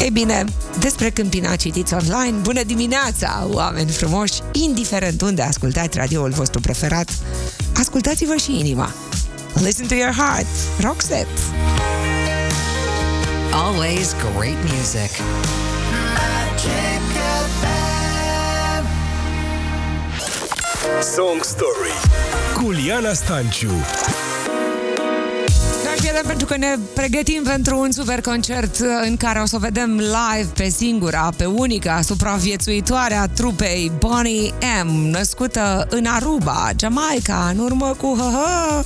Ei 0.00 0.10
bine, 0.10 0.44
despre 0.78 1.10
Câmpina 1.10 1.56
citiți 1.56 1.94
online. 1.94 2.36
Bună 2.42 2.62
dimineața, 2.62 3.46
oameni 3.50 3.90
frumoși! 3.90 4.40
Indiferent 4.52 5.22
unde 5.22 5.42
ascultați 5.42 5.98
radioul 5.98 6.30
vostru 6.30 6.60
preferat, 6.60 7.10
ascultați-vă 7.76 8.36
și 8.36 8.58
inima. 8.58 8.92
Listen 9.54 9.86
to 9.86 9.94
your 9.94 10.12
heart. 10.12 10.46
Roxette. 10.80 11.40
Always 13.52 14.14
great 14.34 14.56
music. 14.62 15.10
Song 21.14 21.42
Story 21.44 21.92
cu 22.54 22.70
Liana 22.70 23.12
Stanciu 23.12 23.70
Dragi 26.06 26.18
prieteni, 26.20 26.38
pentru 26.38 26.46
că 26.46 26.56
ne 26.56 26.82
pregătim 26.94 27.42
pentru 27.42 27.78
un 27.78 27.90
super 27.90 28.20
concert 28.20 28.76
în 29.04 29.16
care 29.16 29.38
o 29.38 29.46
să 29.46 29.56
o 29.56 29.58
vedem 29.58 29.96
live 29.96 30.48
pe 30.54 30.68
singura, 30.68 31.30
pe 31.36 31.44
unica 31.44 32.00
supraviețuitoare 32.00 33.14
a 33.14 33.26
trupei 33.26 33.92
Bonnie 33.98 34.54
M, 34.84 34.88
născută 34.88 35.86
în 35.90 36.06
Aruba, 36.06 36.70
Jamaica, 36.80 37.48
în 37.52 37.58
urmă 37.58 37.94
cu 38.00 38.16
hă, 38.18 38.30
hă, 38.32 38.84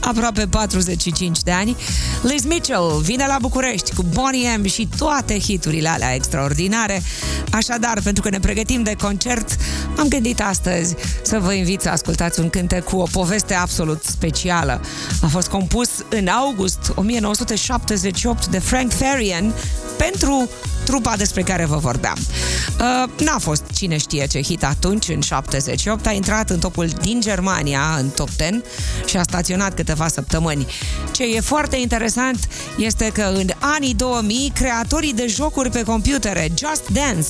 aproape 0.00 0.46
45 0.46 1.42
de 1.42 1.50
ani. 1.50 1.76
Liz 2.22 2.44
Mitchell 2.44 3.00
vine 3.02 3.24
la 3.26 3.36
București 3.40 3.94
cu 3.94 4.04
Bonnie 4.12 4.56
M 4.56 4.64
și 4.64 4.88
toate 4.98 5.38
hiturile 5.38 5.88
alea 5.88 6.14
extraordinare. 6.14 7.02
Așadar, 7.50 8.00
pentru 8.04 8.22
că 8.22 8.30
ne 8.30 8.40
pregătim 8.40 8.82
de 8.82 8.94
concert, 9.02 9.56
am 9.98 10.08
gândit 10.08 10.40
astăzi 10.40 10.94
să 11.22 11.38
vă 11.38 11.52
invit 11.52 11.80
să 11.80 11.88
ascultați 11.88 12.40
un 12.40 12.50
cântec 12.50 12.84
cu 12.84 12.96
o 12.96 13.06
poveste 13.12 13.54
absolut 13.54 14.02
specială. 14.02 14.80
A 15.22 15.26
fost 15.26 15.48
compus 15.48 15.88
în 16.08 16.26
august 16.26 16.58
1978 16.94 18.46
de 18.46 18.58
Frank 18.58 18.92
Farian 18.92 19.54
pentru 19.96 20.48
trupa 20.84 21.16
despre 21.16 21.42
care 21.42 21.64
vă 21.64 21.76
vorbeam. 21.76 22.16
Uh, 22.18 23.24
n-a 23.24 23.38
fost 23.38 23.62
cine 23.74 23.96
știe 23.96 24.26
ce 24.26 24.42
hit 24.42 24.64
atunci, 24.64 25.08
în 25.08 25.20
78, 25.20 26.06
a 26.06 26.12
intrat 26.12 26.50
în 26.50 26.58
topul 26.58 26.86
din 26.86 27.20
Germania, 27.20 27.96
în 27.98 28.08
top 28.08 28.28
10, 28.28 28.62
și 29.06 29.16
a 29.16 29.22
staționat 29.22 29.74
câteva 29.74 30.08
săptămâni. 30.08 30.66
Ce 31.10 31.24
e 31.24 31.40
foarte 31.40 31.76
interesant 31.76 32.48
este 32.76 33.10
că 33.12 33.22
în 33.22 33.48
anii 33.58 33.94
2000, 33.94 34.52
creatorii 34.54 35.14
de 35.14 35.26
jocuri 35.26 35.70
pe 35.70 35.82
computere, 35.82 36.52
Just 36.58 36.88
Dance, 36.92 37.28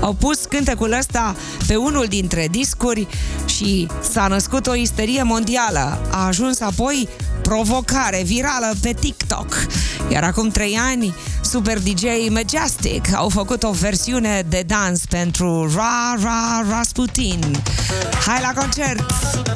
au 0.00 0.12
pus 0.12 0.44
cântecul 0.44 0.92
ăsta 0.92 1.36
pe 1.66 1.76
unul 1.76 2.06
dintre 2.08 2.48
discuri 2.50 3.06
și 3.46 3.86
s-a 4.10 4.26
născut 4.26 4.66
o 4.66 4.74
isterie 4.74 5.22
mondială. 5.22 6.00
A 6.10 6.26
ajuns 6.26 6.60
apoi 6.60 7.08
provocare 7.42 8.22
virală 8.24 8.74
pe 8.82 8.92
TikTok. 9.00 9.66
Iar 10.08 10.22
acum 10.24 10.48
trei 10.48 10.78
ani, 10.90 11.14
Super 11.42 11.78
DJ 11.78 12.02
Majestic 12.30 13.14
au 13.14 13.28
făcut 13.28 13.62
o 13.62 13.70
versiune 13.70 14.44
de 14.48 14.64
dans 14.66 15.00
pentru 15.08 15.72
Ra 15.74 16.14
Ra 16.22 16.64
Rasputin. 16.70 17.62
Hai 18.26 18.40
la 18.40 18.60
concert! 18.60 19.04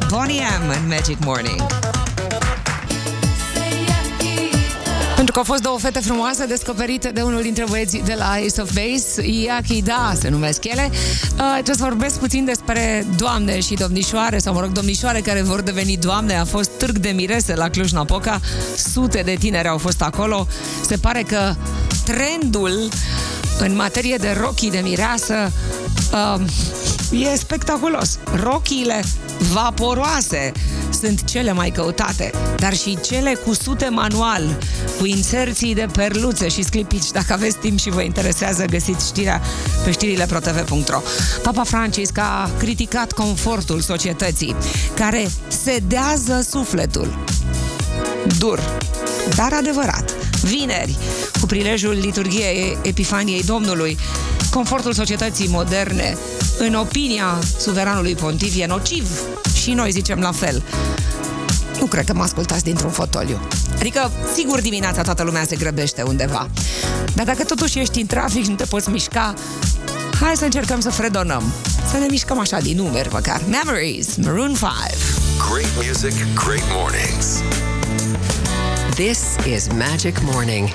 Bonnie 0.08 0.42
M 0.66 0.68
în 0.68 0.88
Magic 0.88 1.24
Morning. 1.24 1.62
Pentru 5.32 5.50
că 5.50 5.52
au 5.52 5.58
fost 5.58 5.68
două 5.68 5.92
fete 5.92 6.06
frumoase 6.06 6.46
descoperite 6.46 7.10
de 7.10 7.22
unul 7.22 7.42
dintre 7.42 7.64
băieții 7.68 8.02
de 8.02 8.14
la 8.18 8.30
Ace 8.30 8.60
of 8.60 8.70
Base, 8.72 9.26
Iaki 9.26 9.82
Da 9.82 10.12
se 10.20 10.28
numesc 10.28 10.64
ele. 10.64 10.90
Uh, 10.90 11.52
trebuie 11.52 11.74
să 11.74 11.82
vorbesc 11.82 12.18
puțin 12.18 12.44
despre 12.44 13.06
doamne 13.16 13.60
și 13.60 13.74
domnișoare, 13.74 14.38
sau 14.38 14.54
mă 14.54 14.60
rog, 14.60 14.72
domnișoare 14.72 15.20
care 15.20 15.42
vor 15.42 15.60
deveni 15.60 15.96
doamne. 15.96 16.34
A 16.34 16.44
fost 16.44 16.70
târg 16.70 16.98
de 16.98 17.08
mirese 17.08 17.54
la 17.54 17.68
Cluj-Napoca, 17.68 18.40
sute 18.76 19.22
de 19.24 19.36
tineri 19.38 19.68
au 19.68 19.78
fost 19.78 20.02
acolo. 20.02 20.46
Se 20.86 20.96
pare 20.96 21.22
că 21.22 21.54
trendul 22.04 22.88
în 23.58 23.74
materie 23.74 24.16
de 24.16 24.36
rochii 24.40 24.70
de 24.70 24.80
mireasă 24.82 25.52
uh, 26.12 26.40
e 27.10 27.36
spectaculos. 27.36 28.18
Rochiile 28.34 29.04
vaporoase 29.52 30.52
sunt 31.00 31.24
cele 31.24 31.52
mai 31.52 31.70
căutate, 31.70 32.30
dar 32.56 32.76
și 32.76 32.98
cele 33.04 33.34
cu 33.34 33.54
sute 33.54 33.88
manual, 33.88 34.58
cu 34.98 35.06
inserții 35.06 35.74
de 35.74 35.86
perluțe 35.92 36.48
și 36.48 36.62
sclipici. 36.62 37.10
Dacă 37.10 37.32
aveți 37.32 37.56
timp 37.56 37.78
și 37.78 37.90
vă 37.90 38.02
interesează, 38.02 38.64
găsiți 38.64 39.06
știrea 39.06 39.40
pe 39.84 39.90
știrile 39.90 40.26
protv.ro. 40.26 41.00
Papa 41.42 41.62
Francisc 41.64 42.18
a 42.18 42.50
criticat 42.58 43.12
confortul 43.12 43.80
societății, 43.80 44.56
care 44.94 45.30
sedează 45.48 46.46
sufletul. 46.50 47.18
Dur, 48.38 48.60
dar 49.36 49.52
adevărat. 49.52 50.14
Vineri, 50.42 50.98
cu 51.40 51.46
prilejul 51.46 51.98
liturgiei 52.00 52.78
Epifaniei 52.82 53.42
Domnului, 53.42 53.98
confortul 54.50 54.92
societății 54.92 55.48
moderne, 55.48 56.16
în 56.58 56.74
opinia 56.74 57.38
suveranului 57.58 58.14
pontiv, 58.14 58.54
e 58.58 58.66
nociv. 58.66 59.08
Și 59.62 59.72
noi 59.72 59.90
zicem 59.90 60.18
la 60.18 60.32
fel. 60.32 60.62
Nu 61.80 61.86
cred 61.86 62.04
că 62.04 62.14
mă 62.14 62.22
ascultați 62.22 62.64
dintr-un 62.64 62.90
fotoliu. 62.90 63.40
Adică, 63.78 64.10
sigur, 64.34 64.60
dimineața 64.60 65.02
toată 65.02 65.22
lumea 65.22 65.44
se 65.44 65.56
grăbește 65.56 66.02
undeva. 66.02 66.48
Dar 67.14 67.26
dacă 67.26 67.44
totuși 67.44 67.78
ești 67.78 68.00
în 68.00 68.06
trafic 68.06 68.42
și 68.42 68.50
nu 68.50 68.54
te 68.54 68.64
poți 68.64 68.90
mișca, 68.90 69.34
hai 70.20 70.36
să 70.36 70.44
încercăm 70.44 70.80
să 70.80 70.90
fredonăm. 70.90 71.42
Să 71.90 71.96
ne 71.96 72.06
mișcăm 72.10 72.38
așa 72.38 72.60
din 72.60 72.76
numeri, 72.76 73.08
măcar. 73.12 73.40
Memories, 73.48 74.16
Maroon 74.16 74.54
5. 74.54 74.60
Great 75.50 75.86
music, 75.86 76.34
great 76.34 76.64
mornings. 76.76 77.26
This 78.94 79.18
is 79.54 79.66
Magic 79.66 80.18
Morning. 80.22 80.68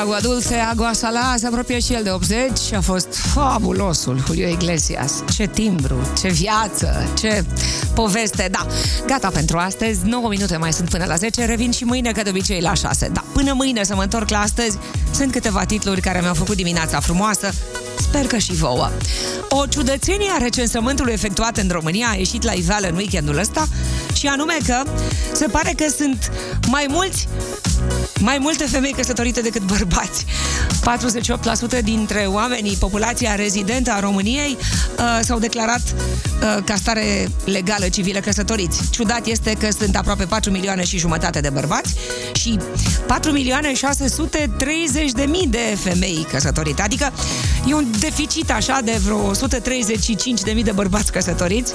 Agua 0.00 0.20
dulce, 0.20 0.54
agua 0.54 0.92
salada, 0.92 1.34
se 1.36 1.46
apropie 1.46 1.78
și 1.78 1.92
el 1.92 2.02
de 2.02 2.10
80 2.10 2.58
și 2.58 2.74
a 2.74 2.80
fost 2.80 3.14
fabulosul 3.14 4.22
Julio 4.26 4.48
Iglesias. 4.48 5.22
Ce 5.34 5.46
timbru, 5.46 6.12
ce 6.20 6.28
viață, 6.28 7.12
ce 7.18 7.44
poveste. 7.94 8.48
Da, 8.50 8.66
gata 9.06 9.28
pentru 9.28 9.58
astăzi, 9.58 10.06
9 10.06 10.28
minute 10.28 10.56
mai 10.56 10.72
sunt 10.72 10.88
până 10.88 11.04
la 11.04 11.14
10, 11.14 11.44
revin 11.44 11.70
și 11.70 11.84
mâine 11.84 12.12
ca 12.12 12.22
de 12.22 12.28
obicei 12.30 12.60
la 12.60 12.74
6. 12.74 13.10
Da, 13.12 13.24
până 13.32 13.52
mâine 13.52 13.84
să 13.84 13.94
mă 13.94 14.02
întorc 14.02 14.28
la 14.28 14.40
astăzi, 14.40 14.78
sunt 15.14 15.32
câteva 15.32 15.64
titluri 15.64 16.00
care 16.00 16.20
mi-au 16.20 16.34
făcut 16.34 16.56
dimineața 16.56 17.00
frumoasă, 17.00 17.52
sper 18.00 18.26
că 18.26 18.38
și 18.38 18.52
vouă. 18.52 18.90
O 19.48 19.66
ciudățenie 19.66 20.30
a 20.34 20.42
recensământului 20.42 21.12
efectuat 21.12 21.56
în 21.56 21.68
România 21.68 22.06
a 22.10 22.14
ieșit 22.14 22.42
la 22.42 22.52
iveală 22.52 22.86
în 22.86 22.96
weekendul 22.96 23.38
ăsta 23.38 23.66
și 24.12 24.26
anume 24.26 24.56
că 24.66 24.82
se 25.32 25.46
pare 25.46 25.72
că 25.76 25.84
sunt 25.96 26.32
mai 26.70 26.86
mulți 26.88 27.28
mai 28.20 28.38
multe 28.40 28.64
femei 28.64 28.92
căsătorite 28.92 29.40
decât 29.40 29.62
bărbați. 29.62 30.24
48% 31.80 31.82
dintre 31.82 32.26
oamenii, 32.28 32.76
populația 32.76 33.34
rezidentă 33.34 33.90
a 33.92 34.00
României, 34.00 34.56
uh, 34.98 35.18
s-au 35.22 35.38
declarat 35.38 35.82
uh, 35.84 36.62
ca 36.64 36.74
stare 36.74 37.28
legală 37.44 37.88
civilă 37.88 38.18
căsătoriți. 38.18 38.90
Ciudat 38.90 39.26
este 39.26 39.52
că 39.58 39.68
sunt 39.78 39.96
aproape 39.96 40.24
4 40.24 40.50
milioane 40.50 40.84
și 40.84 40.98
jumătate 40.98 41.40
de 41.40 41.50
bărbați 41.50 41.94
și 42.32 42.58
4 43.06 43.30
milioane 43.30 43.74
630 43.74 45.10
de 45.10 45.24
mii 45.24 45.46
de 45.46 45.76
femei 45.82 46.26
căsătorite. 46.30 46.82
Adică 46.82 47.12
e 47.68 47.74
un 47.74 47.86
deficit 47.98 48.50
așa 48.50 48.80
de 48.84 48.98
vreo 49.04 49.26
135 49.26 50.40
de 50.40 50.52
mii 50.52 50.62
de 50.64 50.72
bărbați 50.72 51.12
căsătoriți. 51.12 51.72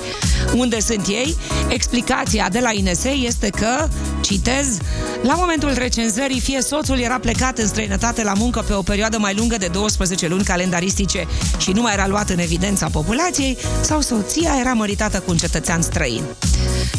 Unde 0.55 0.79
sunt 0.79 1.07
ei? 1.07 1.37
Explicația 1.67 2.49
de 2.51 2.59
la 2.59 2.71
INS 2.73 3.03
este 3.03 3.49
că, 3.49 3.87
citez, 4.21 4.77
la 5.21 5.33
momentul 5.33 5.73
recenzării, 5.73 6.28
fie 6.37 6.61
soțul 6.61 6.99
era 6.99 7.19
plecat 7.19 7.57
în 7.57 7.67
străinătate 7.67 8.23
la 8.23 8.33
muncă 8.33 8.59
pe 8.67 8.73
o 8.73 8.81
perioadă 8.81 9.17
mai 9.17 9.33
lungă 9.35 9.57
de 9.57 9.67
12 9.67 10.27
luni 10.27 10.43
calendaristice 10.43 11.27
și 11.57 11.71
nu 11.71 11.81
mai 11.81 11.93
era 11.93 12.07
luat 12.07 12.29
în 12.29 12.39
evidența 12.39 12.87
populației, 12.91 13.57
sau 13.81 14.01
soția 14.01 14.55
era 14.59 14.73
măritată 14.73 15.19
cu 15.19 15.31
un 15.31 15.37
cetățean 15.37 15.81
străin. 15.81 16.23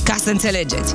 Ca 0.05 0.17
să 0.23 0.31
înțelegeți. 0.31 0.93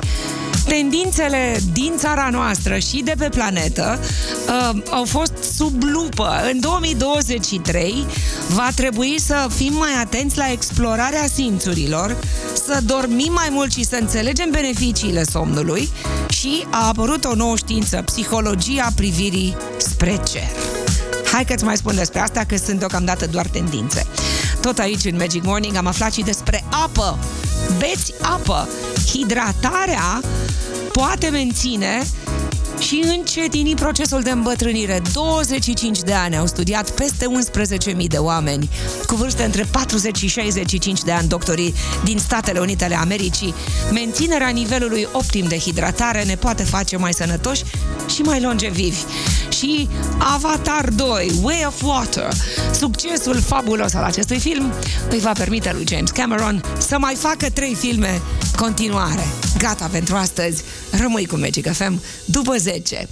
Tendințele 0.68 1.60
din 1.72 1.92
țara 1.96 2.28
noastră 2.30 2.78
și 2.78 3.02
de 3.04 3.14
pe 3.18 3.28
planetă 3.28 4.00
uh, 4.00 4.82
au 4.90 5.04
fost 5.04 5.32
sub 5.56 5.82
lupă. 5.82 6.30
În 6.52 6.60
2023 6.60 8.06
va 8.48 8.68
trebui 8.74 9.20
să 9.20 9.48
fim 9.56 9.72
mai 9.72 9.90
atenți 10.00 10.36
la 10.36 10.50
explorarea 10.50 11.26
simțurilor, 11.34 12.16
să 12.66 12.80
dormim 12.84 13.32
mai 13.32 13.48
mult 13.50 13.72
și 13.72 13.84
să 13.84 13.96
înțelegem 14.00 14.50
beneficiile 14.50 15.24
somnului 15.24 15.88
și 16.46 16.66
a 16.70 16.86
apărut 16.86 17.24
o 17.24 17.34
nouă 17.34 17.56
știință, 17.56 18.02
psihologia 18.04 18.88
privirii 18.96 19.56
spre 19.76 20.20
cer. 20.30 20.50
Hai 21.32 21.44
că-ți 21.44 21.64
mai 21.64 21.76
spun 21.76 21.94
despre 21.94 22.20
asta, 22.20 22.44
că 22.44 22.56
sunt 22.56 22.78
deocamdată 22.78 23.26
doar 23.26 23.46
tendințe. 23.46 24.06
Tot 24.60 24.78
aici, 24.78 25.04
în 25.04 25.16
Magic 25.16 25.44
Morning, 25.44 25.76
am 25.76 25.86
aflat 25.86 26.12
și 26.12 26.22
despre 26.22 26.64
apă. 26.84 27.18
Beți 27.78 28.14
apă. 28.20 28.68
Hidratarea 29.12 30.20
poate 30.92 31.28
menține 31.28 32.02
și 32.86 33.02
încetini 33.18 33.74
procesul 33.74 34.22
de 34.22 34.30
îmbătrânire. 34.30 35.02
25 35.12 35.98
de 35.98 36.12
ani 36.12 36.36
au 36.36 36.46
studiat 36.46 36.90
peste 36.90 37.26
11.000 37.96 38.06
de 38.06 38.16
oameni 38.16 38.68
cu 39.06 39.14
vârste 39.14 39.44
între 39.44 39.66
40 39.70 40.16
și 40.16 40.28
65 40.28 41.02
de 41.02 41.12
ani, 41.12 41.28
doctorii 41.28 41.74
din 42.04 42.18
Statele 42.18 42.58
Unite 42.58 42.84
ale 42.84 42.94
Americii. 42.94 43.54
Menținerea 43.92 44.48
nivelului 44.48 45.08
optim 45.12 45.46
de 45.48 45.58
hidratare 45.58 46.24
ne 46.24 46.34
poate 46.34 46.62
face 46.62 46.96
mai 46.96 47.14
sănătoși 47.14 47.62
și 48.14 48.20
mai 48.20 48.40
longevivi. 48.40 49.00
Și 49.56 49.88
Avatar 50.18 50.88
2, 50.88 51.32
Way 51.42 51.64
of 51.66 51.82
Water, 51.82 52.32
succesul 52.72 53.40
fabulos 53.40 53.94
al 53.94 54.02
acestui 54.02 54.38
film, 54.38 54.72
îi 55.10 55.18
va 55.18 55.32
permite 55.32 55.72
lui 55.72 55.84
James 55.88 56.10
Cameron 56.10 56.62
să 56.78 56.96
mai 56.98 57.14
facă 57.14 57.50
trei 57.50 57.74
filme 57.74 58.20
continuare. 58.56 59.26
Gata 59.58 59.88
pentru 59.92 60.16
astăzi. 60.16 60.62
Rămâi 61.00 61.26
cu 61.26 61.36
Magic 61.36 61.72
FM 61.72 62.02
după 62.24 62.56
10. 62.56 63.08